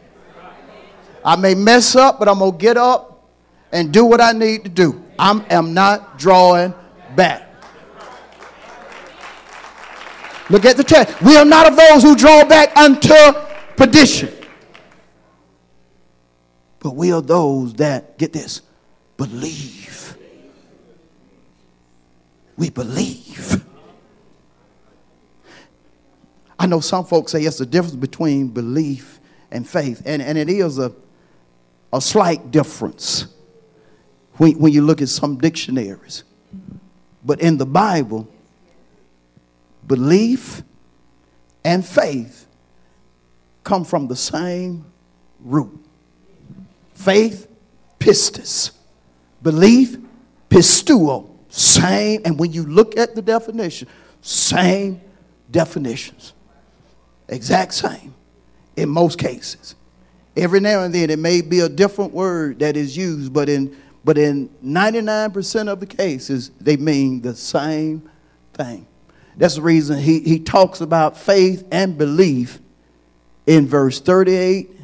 I 1.25 1.35
may 1.35 1.57
mess 1.57 1.97
up, 1.97 2.21
but 2.21 2.29
I'm 2.29 2.39
going 2.39 2.53
to 2.53 2.59
get 2.59 2.77
up 2.77 3.29
and 3.73 3.93
do 3.93 4.05
what 4.05 4.21
I 4.21 4.31
need 4.31 4.63
to 4.63 4.69
do. 4.69 5.03
I 5.19 5.45
am 5.51 5.75
not 5.75 6.19
drawing 6.19 6.73
back. 7.17 7.43
Look 10.51 10.65
at 10.65 10.77
the 10.77 10.85
text. 10.85 11.21
We 11.21 11.37
are 11.37 11.45
not 11.45 11.67
of 11.67 11.77
those 11.77 12.05
who 12.05 12.15
draw 12.15 12.45
back 12.45 12.77
unto 12.77 13.15
perdition. 13.77 14.36
But 16.81 16.95
we 16.95 17.13
are 17.13 17.23
those 17.23 17.75
that, 17.75 18.19
get 18.19 18.33
this, 18.33 18.63
believe. 19.17 20.17
We 22.57 22.71
believe. 22.71 23.65
I 26.59 26.67
know 26.67 26.81
some 26.81 27.05
folks 27.05 27.33
say 27.33 27.43
it's 27.43 27.59
the 27.59 27.67
difference 27.67 27.97
between 27.97 28.49
belief 28.49 29.21
and 29.51 29.69
faith, 29.69 30.03
and, 30.05 30.23
and 30.23 30.39
it 30.39 30.49
is 30.49 30.79
a, 30.79 30.93
a 31.93 32.01
slight 32.01 32.51
difference. 32.51 33.27
when, 34.37 34.59
when 34.59 34.73
you 34.73 34.83
look 34.83 35.03
at 35.03 35.09
some 35.09 35.39
dictionaries. 35.39 36.25
But 37.25 37.41
in 37.41 37.57
the 37.57 37.67
Bible, 37.67 38.29
belief 39.87 40.63
and 41.65 41.85
faith 41.85 42.47
come 43.65 43.85
from 43.85 44.09
the 44.09 44.17
same 44.17 44.85
root. 45.41 45.85
Faith, 47.07 47.47
pistis. 48.01 48.73
Belief, 49.41 49.97
pisteuo. 50.51 51.31
Same. 51.49 52.21
And 52.25 52.37
when 52.37 52.53
you 52.53 52.65
look 52.65 52.99
at 52.99 53.15
the 53.15 53.23
definition, 53.23 53.87
same 54.23 55.01
definitions. 55.49 56.33
Exact 57.29 57.75
same 57.75 58.13
in 58.75 58.89
most 58.89 59.21
cases. 59.21 59.77
Every 60.37 60.59
now 60.59 60.83
and 60.83 60.93
then 60.93 61.11
it 61.11 61.21
may 61.21 61.43
be 61.43 61.61
a 61.61 61.69
different 61.69 62.13
word 62.13 62.59
that 62.59 62.77
is 62.77 62.97
used, 62.97 63.33
but 63.33 63.49
in 63.49 63.77
but 64.05 64.19
in 64.19 64.49
99% 64.65 65.69
of 65.69 65.79
the 65.79 65.87
cases, 65.87 66.51
they 66.61 66.77
mean 66.77 67.21
the 67.21 67.37
same 67.37 68.11
thing. 68.53 68.85
That's 69.37 69.55
the 69.55 69.63
reason 69.63 69.99
he, 69.99 70.19
he 70.21 70.41
talks 70.41 70.81
about 70.81 71.17
faith 71.17 71.69
and 71.71 71.97
belief 71.97 72.59
in 73.47 73.69
verse 73.69 74.01
38 74.01 74.76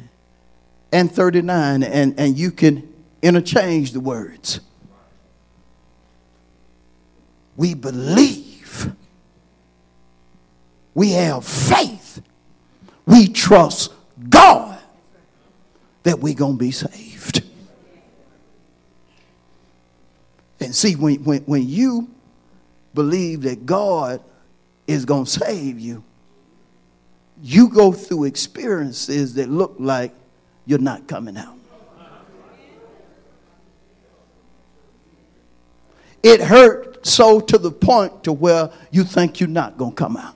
and 0.93 1.11
39, 1.11 1.81
and, 1.81 2.19
and 2.19 2.37
you 2.37 2.51
can 2.51 2.87
interchange 3.23 3.93
the 3.93 3.99
words. 3.99 4.59
We 7.57 7.73
believe. 7.73 8.93
We 10.93 11.13
have 11.13 11.45
faith. 11.45 12.21
We 13.07 13.27
trust 13.27 13.91
God 14.29 14.79
that 16.03 16.19
we're 16.19 16.35
going 16.35 16.53
to 16.53 16.59
be 16.59 16.69
saved. 16.69 17.43
And 20.59 20.75
see, 20.75 20.95
when, 20.95 21.23
when, 21.23 21.41
when 21.41 21.67
you 21.67 22.11
believe 22.93 23.41
that 23.41 23.65
God 23.65 24.21
is 24.85 25.05
going 25.05 25.25
to 25.25 25.29
save 25.31 25.79
you, 25.79 26.03
you 27.41 27.69
go 27.69 27.91
through 27.91 28.25
experiences 28.25 29.33
that 29.33 29.49
look 29.49 29.75
like 29.79 30.13
you're 30.65 30.79
not 30.79 31.07
coming 31.07 31.37
out. 31.37 31.57
It 36.21 36.39
hurt 36.39 37.05
so 37.05 37.41
to 37.41 37.57
the 37.57 37.71
point 37.71 38.23
to 38.23 38.31
where 38.31 38.71
you 38.91 39.03
think 39.03 39.39
you're 39.41 39.49
not 39.49 39.77
going 39.77 39.91
to 39.91 39.95
come 39.95 40.15
out. 40.15 40.35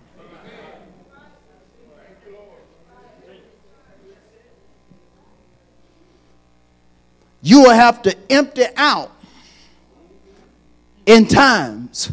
You 7.41 7.61
will 7.61 7.73
have 7.73 8.01
to 8.01 8.17
empty 8.30 8.65
out 8.75 9.11
in 11.05 11.25
times. 11.28 12.11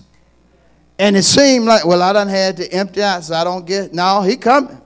And 0.96 1.16
it 1.16 1.24
seemed 1.24 1.64
like, 1.64 1.84
well, 1.84 2.02
I 2.02 2.12
done 2.12 2.28
had 2.28 2.58
to 2.58 2.72
empty 2.72 3.02
out, 3.02 3.24
so 3.24 3.34
I 3.34 3.42
don't 3.42 3.66
get. 3.66 3.92
No, 3.92 4.22
he 4.22 4.36
coming. 4.36 4.80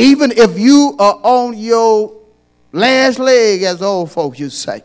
Even 0.00 0.32
if 0.32 0.58
you 0.58 0.96
are 0.98 1.20
on 1.22 1.58
your 1.58 2.16
last 2.72 3.18
leg, 3.18 3.62
as 3.64 3.82
old 3.82 4.10
folks 4.10 4.38
used 4.38 4.56
to 4.56 4.72
say, 4.72 4.84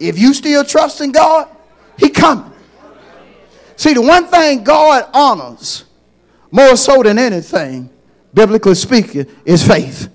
if 0.00 0.18
you 0.18 0.32
still 0.32 0.64
trust 0.64 1.02
in 1.02 1.12
God, 1.12 1.46
he 1.98 2.08
coming. 2.08 2.50
See, 3.76 3.92
the 3.92 4.00
one 4.00 4.26
thing 4.26 4.64
God 4.64 5.04
honors 5.12 5.84
more 6.50 6.74
so 6.74 7.02
than 7.02 7.18
anything, 7.18 7.90
biblically 8.32 8.76
speaking, 8.76 9.26
is 9.44 9.66
faith. 9.66 10.08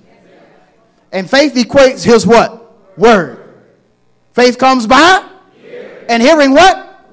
And 1.11 1.29
faith 1.29 1.53
equates 1.53 2.03
his 2.03 2.25
what? 2.25 2.97
Word. 2.97 3.47
Faith 4.33 4.57
comes 4.57 4.87
by 4.87 5.29
and 6.09 6.23
hearing 6.23 6.53
what? 6.53 7.05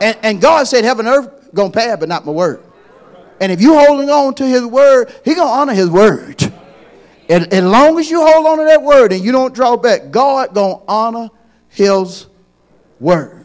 And, 0.00 0.16
and 0.22 0.40
God 0.40 0.66
said, 0.66 0.84
Heaven 0.84 1.06
and 1.06 1.16
earth 1.16 1.52
gonna 1.52 1.70
pass, 1.70 1.98
but 2.00 2.08
not 2.08 2.24
my 2.24 2.32
word. 2.32 2.62
And 3.40 3.52
if 3.52 3.60
you're 3.60 3.78
holding 3.86 4.10
on 4.10 4.34
to 4.36 4.46
his 4.46 4.64
word, 4.64 5.12
he 5.24 5.34
gonna 5.34 5.50
honor 5.50 5.74
his 5.74 5.88
word. 5.88 6.52
And 7.28 7.52
as 7.52 7.64
long 7.64 7.98
as 7.98 8.10
you 8.10 8.26
hold 8.26 8.46
on 8.46 8.58
to 8.58 8.64
that 8.64 8.82
word 8.82 9.12
and 9.12 9.22
you 9.22 9.32
don't 9.32 9.54
draw 9.54 9.76
back, 9.76 10.10
God 10.10 10.54
gonna 10.54 10.82
honor 10.88 11.30
his 11.68 12.26
word. 12.98 13.44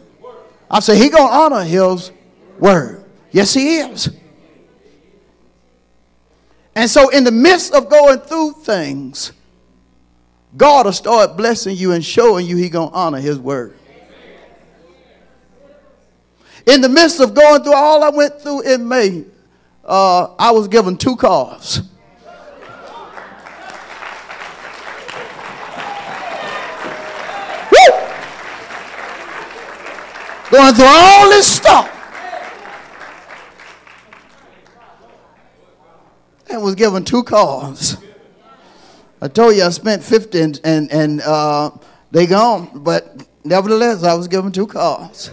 I 0.72 0.80
say 0.80 0.98
he 0.98 1.10
gonna 1.10 1.32
honor 1.32 1.64
his 1.64 2.12
word. 2.60 3.04
Yes, 3.32 3.54
he 3.54 3.78
is. 3.78 4.10
And 6.76 6.90
so 6.90 7.10
in 7.10 7.24
the 7.24 7.32
midst 7.32 7.74
of 7.74 7.90
going 7.90 8.20
through 8.20 8.54
things, 8.54 9.32
God 10.56 10.86
will 10.86 10.94
start 10.94 11.36
blessing 11.36 11.76
you 11.76 11.92
and 11.92 12.04
showing 12.04 12.46
you 12.46 12.58
he 12.58 12.70
going 12.70 12.90
to 12.90 12.96
honor 12.96 13.20
his 13.20 13.40
word. 13.40 13.76
In 16.66 16.82
the 16.82 16.90
midst 16.90 17.20
of 17.20 17.34
going 17.34 17.64
through 17.64 17.76
all 17.76 18.04
I 18.04 18.10
went 18.10 18.40
through 18.40 18.62
in 18.62 18.88
May, 18.88 19.26
uh, 19.84 20.34
I 20.40 20.52
was 20.52 20.68
given 20.68 20.98
two 20.98 21.16
cars. 21.16 21.82
Woo! 27.72 27.94
Going 30.52 30.74
through 30.74 30.86
all 30.86 31.30
this 31.30 31.52
stuff. 31.52 31.90
And 36.50 36.62
was 36.62 36.76
given 36.76 37.04
two 37.04 37.24
cars. 37.24 37.98
I 39.22 39.28
told 39.28 39.56
you 39.56 39.64
I 39.64 39.70
spent 39.70 40.04
50 40.04 40.42
and, 40.42 40.62
and, 40.64 40.92
and 40.92 41.22
uh, 41.22 41.72
they 42.12 42.26
gone. 42.28 42.70
But 42.76 43.26
nevertheless, 43.44 44.04
I 44.04 44.14
was 44.14 44.28
given 44.28 44.52
two 44.52 44.68
cars. 44.68 45.32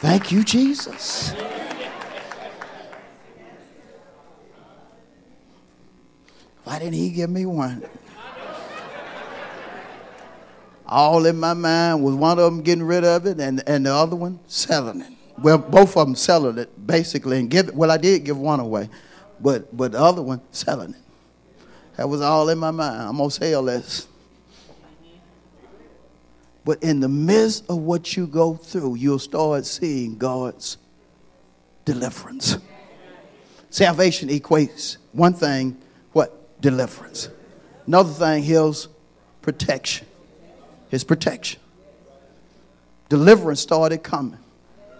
Thank 0.00 0.32
you, 0.32 0.42
Jesus. 0.42 1.34
Why 6.64 6.78
didn't 6.78 6.94
he 6.94 7.10
give 7.10 7.28
me 7.28 7.44
one? 7.44 7.84
All 10.86 11.26
in 11.26 11.38
my 11.38 11.52
mind 11.52 12.02
was 12.02 12.14
one 12.14 12.38
of 12.38 12.44
them 12.46 12.62
getting 12.62 12.82
rid 12.82 13.04
of 13.04 13.26
it 13.26 13.38
and, 13.40 13.62
and 13.66 13.84
the 13.84 13.92
other 13.92 14.16
one 14.16 14.40
selling 14.46 15.02
it. 15.02 15.12
Well, 15.38 15.58
both 15.58 15.96
of 15.98 16.06
them 16.06 16.16
selling 16.16 16.56
it 16.56 16.86
basically 16.86 17.38
and 17.38 17.50
give 17.50 17.68
it. 17.68 17.74
Well, 17.74 17.90
I 17.90 17.98
did 17.98 18.24
give 18.24 18.38
one 18.38 18.58
away, 18.58 18.88
but 19.38 19.76
but 19.76 19.92
the 19.92 20.00
other 20.00 20.22
one 20.22 20.40
selling 20.50 20.94
it. 20.94 21.02
That 21.96 22.08
was 22.08 22.22
all 22.22 22.48
in 22.48 22.58
my 22.58 22.70
mind. 22.70 23.02
I'm 23.02 23.18
gonna 23.18 23.30
sell 23.30 23.64
this. 23.64 24.08
But 26.64 26.82
in 26.82 27.00
the 27.00 27.08
midst 27.08 27.68
of 27.70 27.78
what 27.78 28.16
you 28.16 28.26
go 28.26 28.54
through, 28.54 28.96
you'll 28.96 29.18
start 29.18 29.64
seeing 29.64 30.18
God's 30.18 30.76
deliverance. 31.84 32.58
Salvation 33.70 34.28
equates 34.28 34.96
one 35.12 35.32
thing, 35.32 35.80
what? 36.12 36.60
Deliverance. 36.60 37.30
Another 37.86 38.12
thing, 38.12 38.42
His 38.42 38.88
protection. 39.42 40.06
His 40.90 41.04
protection. 41.04 41.60
Deliverance 43.08 43.60
started 43.60 44.02
coming 44.02 44.38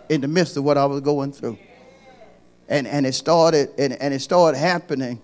in 0.08 0.20
the 0.20 0.28
midst 0.28 0.56
of 0.56 0.64
what 0.64 0.76
I 0.76 0.84
was 0.86 1.00
going 1.00 1.32
through. 1.32 1.58
And, 2.68 2.86
and 2.86 3.06
it 3.06 3.14
started 3.14 3.70
and, 3.78 3.92
and 3.94 4.14
it 4.14 4.20
started 4.20 4.58
happening 4.58 5.20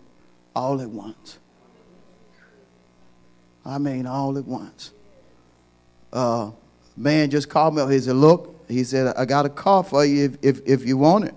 all 0.54 0.80
at 0.80 0.88
once. 0.88 1.38
I 3.64 3.78
mean 3.78 4.06
all 4.06 4.38
at 4.38 4.44
once. 4.44 4.92
Uh, 6.12 6.50
man 6.96 7.30
just 7.30 7.48
called 7.48 7.74
me 7.74 7.82
up. 7.82 7.90
He 7.90 8.00
said, 8.00 8.16
Look, 8.16 8.64
he 8.68 8.84
said, 8.84 9.14
I 9.16 9.24
got 9.24 9.46
a 9.46 9.48
car 9.48 9.82
for 9.82 10.04
you 10.04 10.24
if, 10.24 10.36
if, 10.42 10.66
if 10.66 10.86
you 10.86 10.96
want 10.96 11.26
it. 11.26 11.34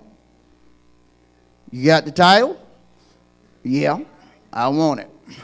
You 1.70 1.86
got 1.86 2.04
the 2.04 2.10
title? 2.10 2.60
Yeah, 3.62 4.00
I 4.52 4.68
want 4.68 5.00
it. 5.00 5.10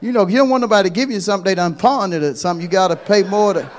you 0.00 0.12
know, 0.12 0.26
you 0.28 0.36
don't 0.36 0.48
want 0.48 0.60
nobody 0.60 0.88
to 0.88 0.94
give 0.94 1.10
you 1.10 1.20
something 1.20 1.44
they 1.44 1.54
done 1.54 1.74
pawned 1.74 2.14
it 2.14 2.22
or 2.22 2.34
something. 2.34 2.62
You 2.62 2.68
got 2.68 2.88
to 2.88 2.96
pay 2.96 3.22
more 3.22 3.54
to. 3.54 3.70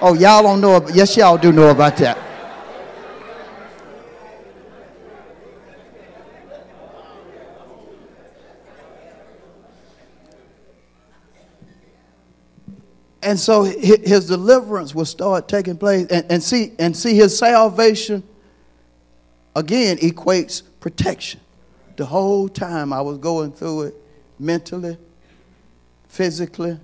Oh, 0.00 0.14
y'all 0.14 0.42
don't 0.42 0.60
know. 0.60 0.86
Yes, 0.90 1.16
y'all 1.16 1.36
do 1.38 1.52
know 1.52 1.70
about 1.70 1.96
that. 1.98 2.23
And 13.24 13.40
so 13.40 13.62
his 13.62 14.26
deliverance 14.26 14.94
will 14.94 15.06
start 15.06 15.48
taking 15.48 15.78
place. 15.78 16.06
And, 16.08 16.26
and, 16.30 16.42
see, 16.42 16.72
and 16.78 16.94
see 16.94 17.14
his 17.14 17.36
salvation 17.36 18.22
again 19.56 19.96
equates 19.98 20.62
protection. 20.80 21.40
The 21.96 22.04
whole 22.04 22.48
time 22.48 22.92
I 22.92 23.00
was 23.00 23.18
going 23.18 23.52
through 23.52 23.82
it 23.82 23.94
mentally, 24.38 24.98
physically, 26.08 26.78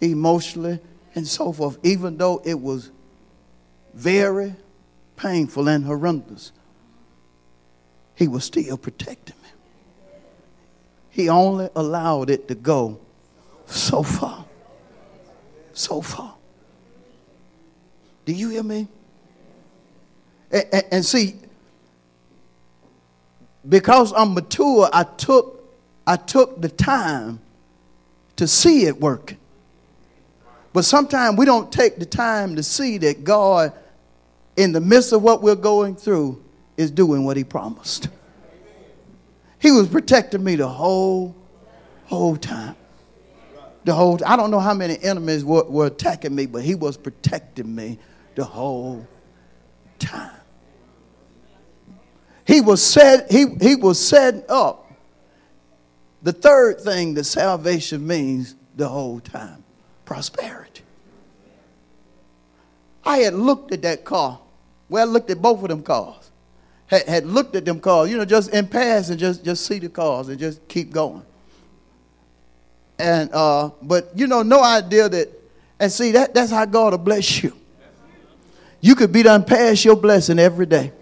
emotionally, 0.00 0.80
and 1.14 1.26
so 1.26 1.52
forth, 1.52 1.78
even 1.82 2.18
though 2.18 2.42
it 2.44 2.60
was 2.60 2.90
very 3.94 4.54
painful 5.16 5.68
and 5.68 5.84
horrendous, 5.84 6.52
he 8.14 8.28
was 8.28 8.44
still 8.44 8.76
protecting 8.76 9.36
me. 9.42 9.48
He 11.10 11.28
only 11.28 11.70
allowed 11.74 12.28
it 12.28 12.48
to 12.48 12.54
go 12.54 13.00
so 13.66 14.02
far. 14.02 14.44
So 15.78 16.00
far. 16.00 16.34
Do 18.24 18.32
you 18.32 18.48
hear 18.50 18.64
me? 18.64 18.88
And, 20.50 20.64
and, 20.72 20.84
and 20.90 21.04
see, 21.04 21.36
because 23.68 24.12
I'm 24.16 24.34
mature, 24.34 24.90
I 24.92 25.04
took 25.04 25.54
I 26.04 26.16
took 26.16 26.60
the 26.60 26.68
time 26.68 27.38
to 28.36 28.48
see 28.48 28.86
it 28.86 29.00
working. 29.00 29.38
But 30.72 30.84
sometimes 30.84 31.38
we 31.38 31.44
don't 31.44 31.70
take 31.70 32.00
the 32.00 32.06
time 32.06 32.56
to 32.56 32.64
see 32.64 32.98
that 32.98 33.22
God, 33.22 33.72
in 34.56 34.72
the 34.72 34.80
midst 34.80 35.12
of 35.12 35.22
what 35.22 35.42
we're 35.42 35.54
going 35.54 35.94
through, 35.94 36.42
is 36.76 36.90
doing 36.90 37.24
what 37.24 37.36
He 37.36 37.44
promised. 37.44 38.08
He 39.60 39.70
was 39.70 39.86
protecting 39.86 40.42
me 40.42 40.56
the 40.56 40.68
whole, 40.68 41.36
whole 42.06 42.36
time. 42.36 42.74
The 43.88 43.94
whole. 43.94 44.18
I 44.26 44.36
don't 44.36 44.50
know 44.50 44.60
how 44.60 44.74
many 44.74 44.98
enemies 45.02 45.46
were, 45.46 45.64
were 45.64 45.86
attacking 45.86 46.34
me, 46.34 46.44
but 46.44 46.62
He 46.62 46.74
was 46.74 46.98
protecting 46.98 47.74
me 47.74 47.98
the 48.34 48.44
whole 48.44 49.08
time. 49.98 50.36
He 52.46 52.60
was 52.60 52.84
set. 52.84 53.32
He 53.32 53.46
he 53.62 53.76
was 53.76 53.98
setting 53.98 54.42
up 54.50 54.92
the 56.22 56.34
third 56.34 56.82
thing 56.82 57.14
that 57.14 57.24
salvation 57.24 58.06
means 58.06 58.56
the 58.76 58.86
whole 58.86 59.20
time 59.20 59.64
prosperity. 60.04 60.82
I 63.06 63.20
had 63.20 63.32
looked 63.32 63.72
at 63.72 63.80
that 63.80 64.04
car. 64.04 64.38
Well, 64.90 65.08
I 65.08 65.10
looked 65.10 65.30
at 65.30 65.40
both 65.40 65.62
of 65.62 65.70
them 65.70 65.82
cars. 65.82 66.30
Had, 66.88 67.08
had 67.08 67.24
looked 67.24 67.56
at 67.56 67.64
them 67.64 67.80
cars, 67.80 68.10
you 68.10 68.18
know, 68.18 68.26
just 68.26 68.52
in 68.52 68.66
passing, 68.66 69.16
just, 69.16 69.46
just 69.46 69.64
see 69.64 69.78
the 69.78 69.88
cars 69.88 70.28
and 70.28 70.38
just 70.38 70.68
keep 70.68 70.90
going. 70.90 71.22
And 72.98 73.30
uh, 73.32 73.70
but 73.80 74.10
you 74.14 74.26
know, 74.26 74.42
no 74.42 74.62
idea 74.62 75.08
that 75.08 75.28
and 75.78 75.90
see 75.90 76.12
that 76.12 76.34
that's 76.34 76.50
how 76.50 76.64
God 76.64 76.92
will 76.92 76.98
bless 76.98 77.42
you. 77.42 77.52
You 78.80 78.94
could 78.94 79.12
be 79.12 79.22
done 79.22 79.44
past 79.44 79.84
your 79.84 79.96
blessing 79.96 80.38
every 80.38 80.66
day 80.66 80.92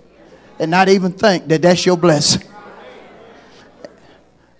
and 0.58 0.70
not 0.70 0.88
even 0.88 1.12
think 1.12 1.46
that 1.48 1.62
that's 1.62 1.84
your 1.84 1.96
blessing 1.96 2.46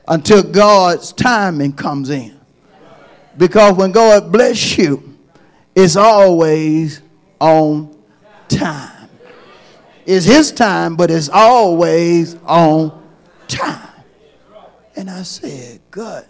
until 0.07 0.43
God's 0.43 1.13
timing 1.13 1.73
comes 1.73 2.11
in. 2.11 2.39
Because 3.37 3.75
when 3.77 3.93
God 3.93 4.33
bless 4.33 4.79
you, 4.79 5.19
it's 5.75 5.97
always 5.97 7.03
on 7.39 7.97
time. 8.49 9.09
It's 10.07 10.25
His 10.25 10.53
time, 10.53 10.97
but 10.97 11.11
it's 11.11 11.29
always 11.29 12.37
on 12.45 13.03
time. 13.49 13.89
And 14.95 15.11
I 15.11 15.23
said, 15.23 15.81
God, 15.91 16.27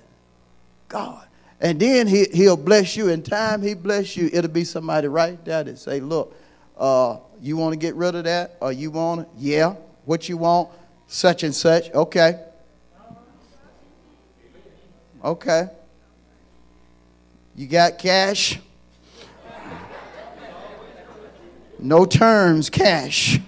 God. 0.88 1.26
And 1.60 1.80
then 1.80 2.06
he, 2.06 2.26
He'll 2.32 2.56
bless 2.56 2.96
you. 2.96 3.08
In 3.08 3.22
time 3.22 3.62
He 3.62 3.74
bless 3.74 4.16
you, 4.16 4.28
it'll 4.32 4.50
be 4.50 4.64
somebody 4.64 5.08
right 5.08 5.42
there 5.44 5.64
that 5.64 5.78
say, 5.78 6.00
Look, 6.00 6.34
uh, 6.76 7.18
you 7.40 7.56
want 7.56 7.72
to 7.72 7.78
get 7.78 7.94
rid 7.94 8.14
of 8.14 8.24
that? 8.24 8.56
Or 8.60 8.72
you 8.72 8.90
want? 8.90 9.28
Yeah. 9.36 9.74
What 10.04 10.28
you 10.28 10.36
want? 10.36 10.70
Such 11.06 11.42
and 11.42 11.54
such. 11.54 11.90
Okay. 11.92 12.40
Okay. 15.24 15.68
You 17.54 17.66
got 17.66 17.98
cash? 17.98 18.58
No 21.78 22.04
terms, 22.04 22.70
cash. 22.70 23.38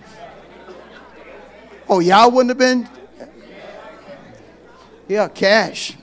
Oh, 1.88 2.00
y'all 2.00 2.30
wouldn't 2.30 2.50
have 2.50 2.58
been? 2.58 2.88
Yeah, 5.08 5.28
cash. 5.28 5.97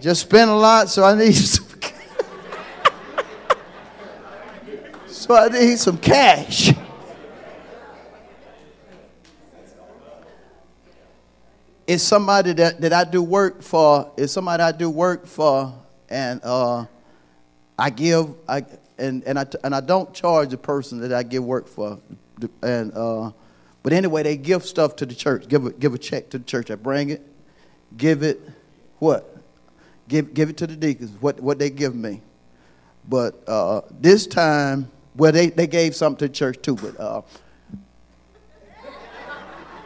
Just 0.00 0.22
spent 0.22 0.50
a 0.50 0.54
lot, 0.54 0.88
so 0.88 1.04
I 1.04 1.14
need 1.14 1.32
some. 1.32 1.66
so 5.06 5.34
I 5.34 5.48
need 5.48 5.78
some 5.78 5.98
cash. 5.98 6.72
it's 11.90 12.04
somebody 12.04 12.52
that, 12.52 12.80
that 12.80 12.92
I 12.92 13.02
do 13.02 13.20
work 13.20 13.62
for. 13.62 14.12
It's 14.16 14.32
somebody 14.32 14.62
I 14.62 14.70
do 14.70 14.88
work 14.88 15.26
for, 15.26 15.74
and 16.08 16.40
uh, 16.44 16.86
I 17.76 17.90
give 17.90 18.32
I 18.48 18.64
and 18.96 19.24
and 19.24 19.36
I 19.36 19.44
and 19.64 19.74
I 19.74 19.80
don't 19.80 20.14
charge 20.14 20.50
the 20.50 20.56
person 20.56 21.00
that 21.00 21.12
I 21.12 21.24
give 21.24 21.42
work 21.42 21.66
for, 21.66 21.98
and 22.62 22.92
uh, 22.94 23.32
but 23.82 23.92
anyway, 23.92 24.22
they 24.22 24.36
give 24.36 24.64
stuff 24.64 24.94
to 24.96 25.06
the 25.06 25.16
church. 25.16 25.48
Give 25.48 25.66
a, 25.66 25.72
give 25.72 25.92
a 25.92 25.98
check 25.98 26.30
to 26.30 26.38
the 26.38 26.44
church. 26.44 26.70
I 26.70 26.76
bring 26.76 27.10
it, 27.10 27.26
give 27.96 28.22
it, 28.22 28.40
what? 29.00 29.29
Give 30.10 30.34
give 30.34 30.50
it 30.50 30.56
to 30.56 30.66
the 30.66 30.74
deacons. 30.74 31.12
What 31.20 31.38
what 31.40 31.60
they 31.60 31.70
give 31.70 31.94
me, 31.94 32.20
but 33.08 33.44
uh, 33.46 33.82
this 34.00 34.26
time, 34.26 34.90
well, 35.14 35.30
they 35.30 35.50
they 35.50 35.68
gave 35.68 35.94
something 35.94 36.26
to 36.26 36.34
church 36.34 36.60
too, 36.60 36.74
but 36.74 36.98
uh, 36.98 37.22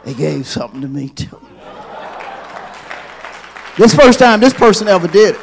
they 0.03 0.15
gave 0.15 0.47
something 0.47 0.81
to 0.81 0.87
me 0.87 1.09
too. 1.09 1.39
This 3.77 3.93
first 3.93 4.17
time 4.17 4.39
this 4.39 4.53
person 4.53 4.87
ever 4.87 5.07
did 5.07 5.35
it. 5.35 5.41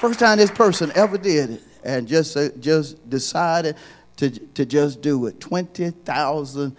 First 0.00 0.20
time 0.20 0.38
this 0.38 0.50
person 0.50 0.90
ever 0.94 1.18
did 1.18 1.50
it 1.50 1.62
and 1.84 2.08
just, 2.08 2.36
uh, 2.36 2.48
just 2.60 3.10
decided 3.10 3.76
to, 4.16 4.30
to 4.30 4.64
just 4.64 5.02
do 5.02 5.26
it. 5.26 5.38
20,000. 5.40 6.76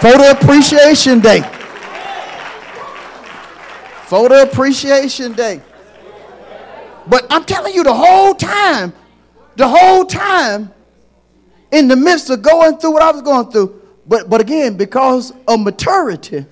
Photo 0.00 0.30
Appreciation 0.30 1.18
Day. 1.18 1.40
Photo 4.04 4.42
Appreciation 4.42 5.32
Day. 5.32 5.60
But 7.08 7.26
I'm 7.30 7.44
telling 7.44 7.74
you, 7.74 7.82
the 7.82 7.94
whole 7.94 8.34
time, 8.34 8.92
the 9.56 9.66
whole 9.66 10.04
time, 10.04 10.72
in 11.72 11.88
the 11.88 11.96
midst 11.96 12.30
of 12.30 12.42
going 12.42 12.78
through 12.78 12.92
what 12.92 13.02
I 13.02 13.10
was 13.10 13.22
going 13.22 13.50
through, 13.50 13.82
but, 14.06 14.30
but 14.30 14.40
again, 14.40 14.76
because 14.76 15.32
of 15.48 15.60
maturity, 15.60 16.46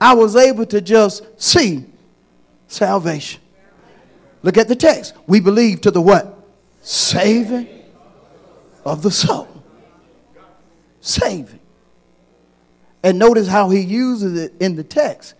I 0.00 0.14
was 0.14 0.34
able 0.34 0.66
to 0.66 0.80
just 0.80 1.24
see 1.40 1.84
salvation. 2.66 3.40
Look 4.42 4.58
at 4.58 4.66
the 4.66 4.76
text. 4.76 5.14
We 5.28 5.38
believe 5.38 5.80
to 5.82 5.92
the 5.92 6.00
what? 6.00 6.36
Saving 6.82 7.68
of 8.84 9.02
the 9.02 9.10
soul. 9.12 9.46
Saving. 11.00 11.59
And 13.02 13.18
notice 13.18 13.48
how 13.48 13.70
he 13.70 13.80
uses 13.80 14.38
it 14.38 14.54
in 14.60 14.76
the 14.76 14.84
text 14.84 15.34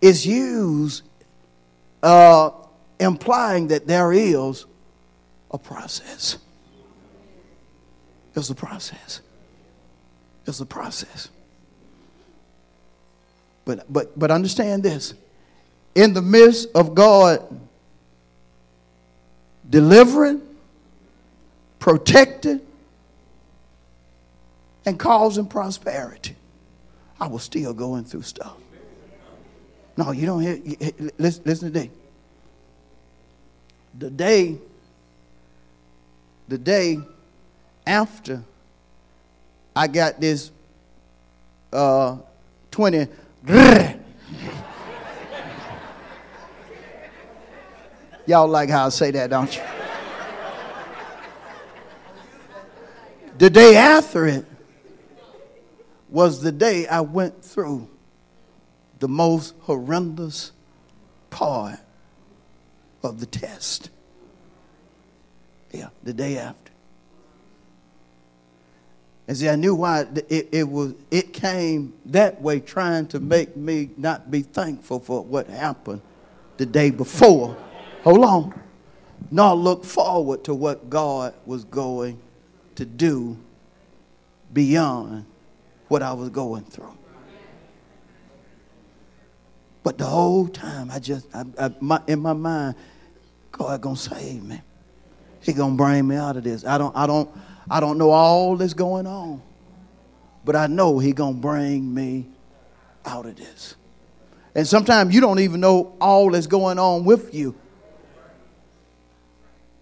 It's 0.00 0.24
used 0.24 1.02
uh, 2.02 2.50
implying 3.00 3.68
that 3.68 3.86
there 3.86 4.12
is 4.12 4.64
a 5.50 5.58
process. 5.58 6.38
It's 8.34 8.50
a 8.50 8.54
process. 8.54 9.20
It's 10.46 10.60
a 10.60 10.66
process. 10.66 11.30
But, 13.64 13.92
but, 13.92 14.16
but 14.18 14.30
understand 14.30 14.82
this 14.82 15.14
in 15.94 16.12
the 16.12 16.22
midst 16.22 16.68
of 16.74 16.94
God 16.94 17.60
delivering, 19.68 20.42
protecting, 21.78 22.60
and 24.86 24.98
causing 24.98 25.46
prosperity, 25.46 26.36
I 27.20 27.26
was 27.26 27.42
still 27.42 27.74
going 27.74 28.04
through 28.04 28.22
stuff. 28.22 28.56
No, 29.96 30.12
you 30.12 30.26
don't 30.26 30.40
hear. 30.40 30.60
Listen, 31.18 31.42
listen 31.44 31.72
to 31.72 31.80
this. 31.80 31.88
The 33.98 34.10
day, 34.10 34.58
the 36.48 36.58
day 36.58 37.00
after 37.86 38.42
I 39.74 39.88
got 39.88 40.20
this 40.20 40.50
uh, 41.72 42.18
20. 42.70 43.08
Y'all 48.26 48.48
like 48.48 48.68
how 48.68 48.86
I 48.86 48.88
say 48.90 49.10
that, 49.12 49.30
don't 49.30 49.56
you? 49.56 49.62
The 53.38 53.50
day 53.50 53.76
after 53.76 54.26
it 54.26 54.44
was 56.16 56.40
the 56.40 56.50
day 56.50 56.86
I 56.86 57.02
went 57.02 57.44
through 57.44 57.90
the 59.00 59.06
most 59.06 59.54
horrendous 59.60 60.52
part 61.28 61.78
of 63.02 63.20
the 63.20 63.26
test. 63.26 63.90
Yeah, 65.72 65.88
the 66.04 66.14
day 66.14 66.38
after. 66.38 66.72
And 69.28 69.36
see, 69.36 69.46
I 69.46 69.56
knew 69.56 69.74
why 69.74 70.06
it, 70.30 70.48
it 70.52 70.66
was. 70.66 70.94
It 71.10 71.34
came 71.34 71.92
that 72.06 72.40
way, 72.40 72.60
trying 72.60 73.08
to 73.08 73.20
make 73.20 73.54
me 73.54 73.90
not 73.98 74.30
be 74.30 74.40
thankful 74.40 75.00
for 75.00 75.22
what 75.22 75.48
happened 75.48 76.00
the 76.56 76.64
day 76.64 76.88
before. 76.88 77.54
Hold 78.04 78.24
on. 78.24 78.60
Nor 79.30 79.54
look 79.54 79.84
forward 79.84 80.44
to 80.44 80.54
what 80.54 80.88
God 80.88 81.34
was 81.44 81.64
going 81.64 82.18
to 82.76 82.86
do 82.86 83.36
beyond 84.54 85.26
what 85.88 86.02
I 86.02 86.12
was 86.12 86.30
going 86.30 86.64
through. 86.64 86.96
But 89.82 89.98
the 89.98 90.04
whole 90.04 90.48
time, 90.48 90.90
I 90.90 90.98
just, 90.98 91.28
I, 91.32 91.44
I, 91.58 91.70
my, 91.80 92.02
in 92.08 92.18
my 92.18 92.32
mind, 92.32 92.74
God 93.52 93.80
gonna 93.80 93.96
save 93.96 94.42
me. 94.42 94.60
He 95.40 95.52
gonna 95.52 95.76
bring 95.76 96.08
me 96.08 96.16
out 96.16 96.36
of 96.36 96.42
this. 96.42 96.64
I 96.64 96.76
don't, 96.76 96.94
I 96.96 97.06
don't, 97.06 97.30
I 97.70 97.78
don't 97.78 97.96
know 97.96 98.10
all 98.10 98.56
that's 98.56 98.74
going 98.74 99.06
on, 99.06 99.40
but 100.44 100.56
I 100.56 100.66
know 100.66 100.98
He 100.98 101.12
gonna 101.12 101.36
bring 101.36 101.94
me 101.94 102.26
out 103.04 103.26
of 103.26 103.36
this. 103.36 103.76
And 104.56 104.66
sometimes 104.66 105.14
you 105.14 105.20
don't 105.20 105.38
even 105.38 105.60
know 105.60 105.94
all 106.00 106.30
that's 106.30 106.48
going 106.48 106.78
on 106.78 107.04
with 107.04 107.32
you. 107.32 107.54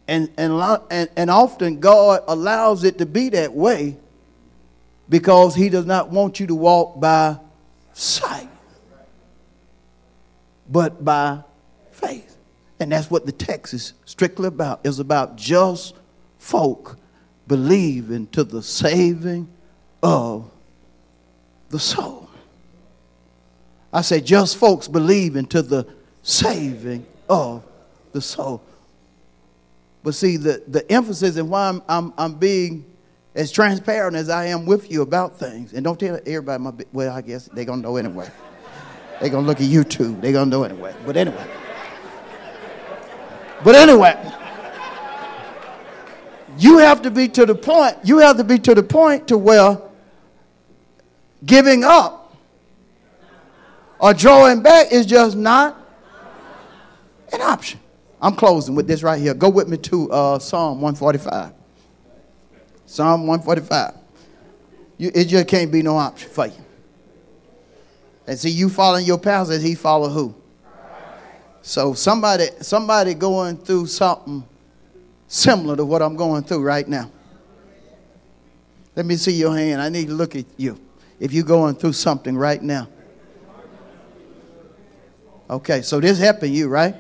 And, 0.07 0.31
and, 0.37 0.53
and, 0.91 1.09
and 1.17 1.31
often 1.31 1.81
God 1.81 2.23
allows 2.29 2.85
it 2.85 2.99
to 2.99 3.07
be 3.07 3.31
that 3.31 3.55
way 3.55 3.97
because 5.09 5.55
He 5.55 5.69
does 5.69 5.87
not 5.87 6.11
want 6.11 6.41
you 6.41 6.47
to 6.47 6.55
walk 6.55 7.01
by 7.01 7.39
sight 7.93 8.49
but 10.69 11.05
by 11.05 11.43
faith. 11.93 12.37
And 12.81 12.93
that's 12.93 13.11
what 13.11 13.27
the 13.27 13.33
text 13.33 13.75
is 13.75 13.95
strictly 14.05 14.49
about. 14.49 14.81
Is 14.85 14.99
about 14.99 15.37
just 15.37 15.95
folk 16.39 16.99
believing 17.47 18.27
to 18.29 18.45
the 18.45 18.63
saving 18.63 19.49
of 20.03 20.51
the 21.69 21.79
soul. 21.79 22.29
I 23.93 24.01
say 24.01 24.21
just 24.21 24.57
folks 24.57 24.89
believing 24.89 25.47
to 25.47 25.63
the 25.63 25.87
saving 26.23 27.07
of 27.29 27.63
the 28.13 28.21
soul. 28.21 28.63
But 30.03 30.15
see, 30.15 30.37
the, 30.37 30.63
the 30.67 30.91
emphasis 30.91 31.37
and 31.37 31.49
why 31.49 31.69
I'm, 31.69 31.83
I'm, 31.89 32.13
I'm 32.19 32.35
being 32.35 32.85
as 33.35 33.51
transparent 33.51 34.17
as 34.17 34.29
I 34.29 34.47
am 34.47 34.65
with 34.65 34.91
you 34.91 35.03
about 35.03 35.39
things, 35.39 35.73
and 35.73 35.85
don't 35.85 35.99
tell 35.99 36.19
everybody 36.27 36.63
my, 36.63 36.73
well, 36.93 37.15
I 37.15 37.21
guess 37.21 37.49
they're 37.53 37.65
to 37.65 37.77
know 37.77 37.97
anyway. 37.97 38.31
They're 39.21 39.31
to 39.31 39.41
look 39.41 39.61
at 39.61 39.67
YouTube. 39.67 40.21
They're 40.21 40.33
to 40.33 40.47
know 40.47 40.65
anyway. 40.65 40.95
But 41.05 41.17
anyway. 41.17 41.47
But 43.65 43.75
anyway. 43.75 44.33
You 46.59 46.79
have 46.79 47.03
to 47.03 47.11
be 47.11 47.29
to 47.29 47.47
the 47.47 47.55
point, 47.55 47.97
you 48.05 48.19
have 48.19 48.37
to 48.37 48.45
be 48.45 48.59
to 48.61 48.75
the 48.75 48.83
point 48.83 49.29
to 49.29 49.39
where 49.39 49.81
giving 51.45 51.83
up 51.83 52.37
or 53.99 54.15
drawing 54.15 54.63
back 54.63 54.93
is 54.93 55.05
just 55.07 55.37
not 55.37 55.81
an 57.33 57.41
option. 57.41 57.81
I'm 58.23 58.37
closing 58.37 58.75
with 58.75 58.87
this 58.87 59.03
right 59.03 59.21
here. 59.21 59.35
Go 59.35 59.49
with 59.49 59.69
me 59.69 59.77
to 59.79 60.11
uh, 60.13 60.39
Psalm 60.39 60.81
145. 60.81 61.53
Psalm 62.87 63.27
145. 63.27 63.95
You, 64.99 65.11
it 65.15 65.27
just 65.27 65.49
can't 65.49 65.73
be 65.73 65.83
no 65.83 65.97
option 65.97 66.31
for 66.31 66.47
you. 66.47 66.65
And 68.27 68.39
see, 68.39 68.51
you 68.51 68.69
following 68.69 69.05
your 69.05 69.19
pastor, 69.19 69.59
he 69.59 69.75
follow 69.75 70.09
who? 70.09 70.35
So 71.63 71.95
somebody, 71.95 72.47
somebody 72.61 73.15
going 73.15 73.57
through 73.57 73.87
something 73.87 74.45
similar 75.27 75.77
to 75.77 75.85
what 75.85 76.03
I'm 76.03 76.17
going 76.17 76.45
through 76.45 76.63
right 76.63 76.87
now. 76.87 77.11
Let 78.95 79.07
me 79.07 79.17
see 79.17 79.33
your 79.33 79.57
hand. 79.57 79.81
I 79.81 79.89
need 79.89 80.09
to 80.09 80.15
look 80.15 80.37
at 80.37 80.45
you. 80.57 80.79
If 81.19 81.33
you're 81.33 81.45
going 81.45 81.75
through 81.75 81.95
something 81.95 82.37
right 82.37 82.63
now. 82.63 82.89
Okay, 85.49 85.83
so 85.83 86.01
this 86.01 86.19
helping 86.19 86.53
you, 86.53 86.69
right? 86.69 86.95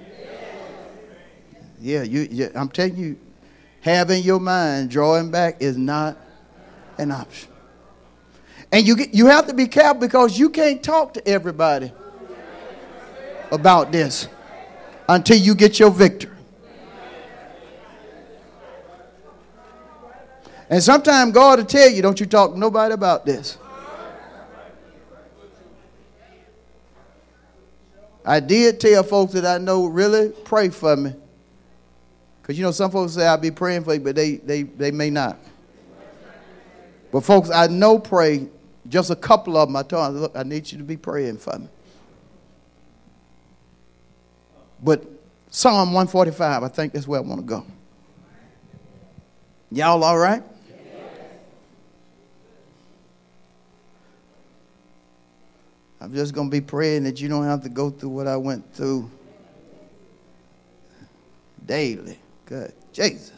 Yeah, 1.80 2.02
you, 2.02 2.28
yeah, 2.30 2.48
I'm 2.54 2.68
telling 2.68 2.96
you, 2.96 3.18
having 3.84 4.22
your 4.22 4.40
mind 4.40 4.90
drawing 4.90 5.30
back 5.30 5.60
is 5.60 5.76
not 5.76 6.16
an 6.96 7.12
option. 7.12 7.50
And 8.72 8.86
you, 8.88 8.96
get, 8.96 9.12
you 9.12 9.26
have 9.26 9.46
to 9.48 9.54
be 9.54 9.68
careful 9.68 10.00
because 10.00 10.38
you 10.38 10.48
can't 10.48 10.82
talk 10.82 11.12
to 11.14 11.28
everybody 11.28 11.92
about 13.52 13.92
this 13.92 14.26
until 15.06 15.36
you 15.36 15.54
get 15.54 15.78
your 15.78 15.90
victory. 15.90 16.30
And 20.70 20.82
sometimes 20.82 21.34
God 21.34 21.58
will 21.58 21.66
tell 21.66 21.90
you, 21.90 22.00
don't 22.00 22.18
you 22.18 22.24
talk 22.24 22.52
to 22.52 22.58
nobody 22.58 22.94
about 22.94 23.26
this. 23.26 23.58
I 28.24 28.40
did 28.40 28.80
tell 28.80 29.02
folks 29.02 29.34
that 29.34 29.44
I 29.44 29.58
know 29.58 29.84
really 29.84 30.30
pray 30.30 30.70
for 30.70 30.96
me. 30.96 31.14
Because 32.44 32.58
you 32.58 32.62
know, 32.62 32.72
some 32.72 32.90
folks 32.90 33.14
say 33.14 33.26
I'll 33.26 33.38
be 33.38 33.50
praying 33.50 33.84
for 33.84 33.94
you, 33.94 34.00
but 34.00 34.14
they, 34.14 34.32
they, 34.32 34.64
they 34.64 34.90
may 34.90 35.08
not. 35.08 35.38
But 37.10 37.22
folks, 37.22 37.48
I 37.48 37.68
know 37.68 37.98
pray 37.98 38.48
just 38.86 39.08
a 39.08 39.16
couple 39.16 39.56
of 39.56 39.66
them, 39.66 39.76
I 39.76 39.82
told 39.82 40.14
them, 40.14 40.20
look, 40.20 40.36
I 40.36 40.42
need 40.42 40.70
you 40.70 40.76
to 40.76 40.84
be 40.84 40.98
praying 40.98 41.38
for 41.38 41.58
me. 41.58 41.68
But 44.82 45.06
Psalm 45.48 45.94
145, 45.94 46.62
I 46.62 46.68
think 46.68 46.92
that's 46.92 47.08
where 47.08 47.18
I 47.18 47.22
want 47.22 47.40
to 47.40 47.46
go. 47.46 47.64
Y'all 49.70 50.04
all 50.04 50.18
right? 50.18 50.42
I'm 55.98 56.14
just 56.14 56.34
going 56.34 56.50
to 56.50 56.52
be 56.54 56.60
praying 56.60 57.04
that 57.04 57.22
you 57.22 57.30
don't 57.30 57.44
have 57.44 57.62
to 57.62 57.70
go 57.70 57.88
through 57.88 58.10
what 58.10 58.26
I 58.26 58.36
went 58.36 58.74
through 58.74 59.10
daily. 61.64 62.18
Good. 62.46 62.72
Jesus. 62.92 63.32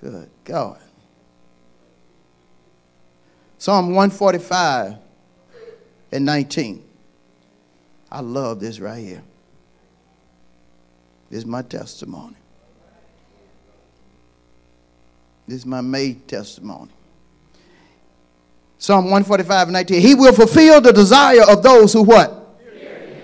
Good 0.00 0.30
God. 0.44 0.80
Psalm 3.58 3.88
145 3.88 4.96
and 6.12 6.24
19. 6.24 6.82
I 8.10 8.20
love 8.20 8.58
this 8.60 8.80
right 8.80 8.98
here. 8.98 9.22
This 11.28 11.40
is 11.40 11.46
my 11.46 11.62
testimony. 11.62 12.36
This 15.46 15.58
is 15.58 15.66
my 15.66 15.80
made 15.80 16.26
testimony. 16.26 16.90
Psalm 18.78 19.04
145 19.04 19.68
and 19.68 19.72
19. 19.74 20.00
He 20.00 20.14
will 20.14 20.32
fulfill 20.32 20.80
the 20.80 20.92
desire 20.92 21.42
of 21.42 21.62
those 21.62 21.92
who 21.92 22.02
what? 22.02 22.58
Fear 22.64 23.22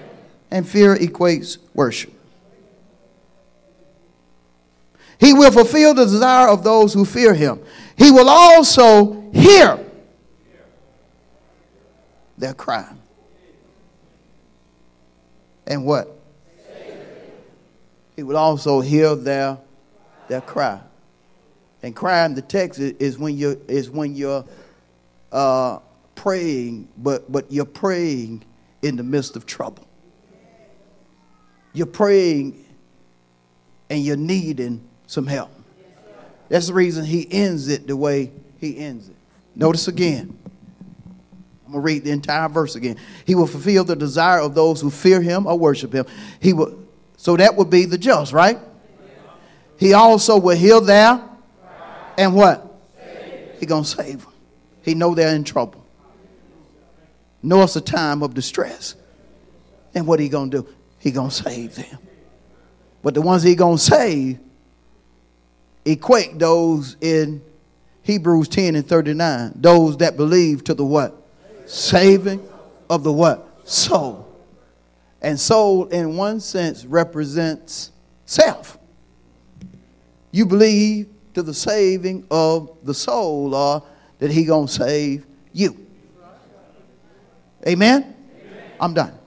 and 0.51 0.69
fear 0.69 0.97
equates 0.97 1.57
worship. 1.73 2.13
He 5.19 5.33
will 5.33 5.51
fulfill 5.51 5.95
the 5.95 6.05
desire 6.05 6.49
of 6.49 6.63
those 6.63 6.93
who 6.93 7.05
fear 7.05 7.33
him. 7.33 7.61
He 7.97 8.11
will 8.11 8.29
also 8.29 9.31
hear 9.33 9.79
their 12.37 12.55
cry. 12.55 12.93
And 15.67 15.85
what? 15.85 16.13
He 18.15 18.23
will 18.23 18.37
also 18.37 18.81
hear 18.81 19.15
their, 19.15 19.59
their 20.29 20.41
cry. 20.41 20.81
And 21.83 21.95
crying 21.95 22.35
the 22.35 22.43
text 22.43 22.81
is 22.81 23.19
when 23.19 23.37
you're, 23.37 23.57
is 23.69 23.91
when 23.91 24.15
you're 24.15 24.45
uh, 25.33 25.79
praying, 26.15 26.89
but, 26.97 27.31
but 27.31 27.51
you're 27.51 27.65
praying 27.65 28.45
in 28.83 28.97
the 28.97 29.03
midst 29.03 29.37
of 29.37 29.47
trouble. 29.47 29.87
You're 31.73 31.87
praying 31.87 32.65
and 33.91 34.03
you're 34.03 34.17
needing 34.17 34.87
some 35.07 35.27
help. 35.27 35.51
That's 36.49 36.69
the 36.69 36.75
reason 36.75 37.05
he 37.05 37.27
ends 37.31 37.69
it 37.69 37.87
the 37.87 37.97
way 37.97 38.31
he 38.59 38.79
ends 38.79 39.09
it. 39.09 39.17
Notice 39.55 39.89
again. 39.89 40.39
I'm 41.67 41.73
going 41.73 41.83
to 41.83 41.85
read 41.85 42.05
the 42.05 42.13
entire 42.13 42.49
verse 42.49 42.77
again. 42.77 42.97
He 43.25 43.35
will 43.35 43.49
fulfill 43.49 43.83
the 43.83 43.97
desire 43.97 44.39
of 44.39 44.55
those 44.55 44.81
who 44.81 44.91
fear 44.91 45.21
him 45.21 45.47
or 45.47 45.59
worship 45.59 45.93
him. 45.93 46.07
He 46.39 46.53
will, 46.53 46.79
so 47.17 47.37
that 47.37 47.57
would 47.57 47.71
be 47.71 47.87
the 47.87 47.99
just, 47.99 48.33
right? 48.33 48.59
He 49.77 49.93
also 49.93 50.39
will 50.39 50.57
heal 50.57 50.81
their 50.81 51.21
and 52.17 52.35
what? 52.35 52.63
He 53.59 53.67
going 53.67 53.85
to 53.85 53.89
save 53.89 54.23
them. 54.23 54.33
He 54.83 54.95
know 54.95 55.15
they're 55.15 55.35
in 55.35 55.45
trouble. 55.45 55.85
Know 57.43 57.63
it's 57.63 57.77
a 57.77 57.81
time 57.81 58.23
of 58.23 58.35
distress. 58.35 58.95
And 59.95 60.07
what 60.07 60.21
he 60.21 60.29
going 60.29 60.51
to 60.51 60.63
do? 60.63 60.69
He 60.99 61.11
going 61.11 61.31
to 61.31 61.35
save 61.35 61.75
them. 61.75 61.99
But 63.03 63.15
the 63.15 63.23
ones 63.23 63.43
he 63.43 63.55
going 63.55 63.79
to 63.79 63.83
save 63.83 64.39
equate 65.87 66.39
those 66.39 66.97
in 67.01 67.43
Hebrews 68.03 68.49
10 68.49 68.77
and 68.77 68.87
39. 68.87 69.53
Those 69.57 69.97
that 69.99 70.17
believe 70.17 70.65
to 70.65 70.75
the 70.75 70.85
what? 70.85 71.23
saving 71.67 72.47
of 72.89 73.03
the 73.03 73.13
what? 73.13 73.49
Soul. 73.65 74.23
And 75.21 75.39
soul, 75.39 75.87
in 75.87 76.17
one 76.17 76.41
sense, 76.41 76.85
represents 76.85 77.91
self. 78.25 78.79
You 80.31 80.47
believe 80.47 81.09
to 81.35 81.43
the 81.43 81.55
saving 81.55 82.27
of 82.31 82.77
the 82.85 82.95
soul 82.95 83.55
or 83.55 83.83
that 84.19 84.31
he 84.31 84.45
to 84.45 84.69
save 84.69 85.27
you. 85.53 85.87
Amen? 87.67 88.03
Amen? 88.03 88.73
I'm 88.81 88.95
done. 88.95 89.19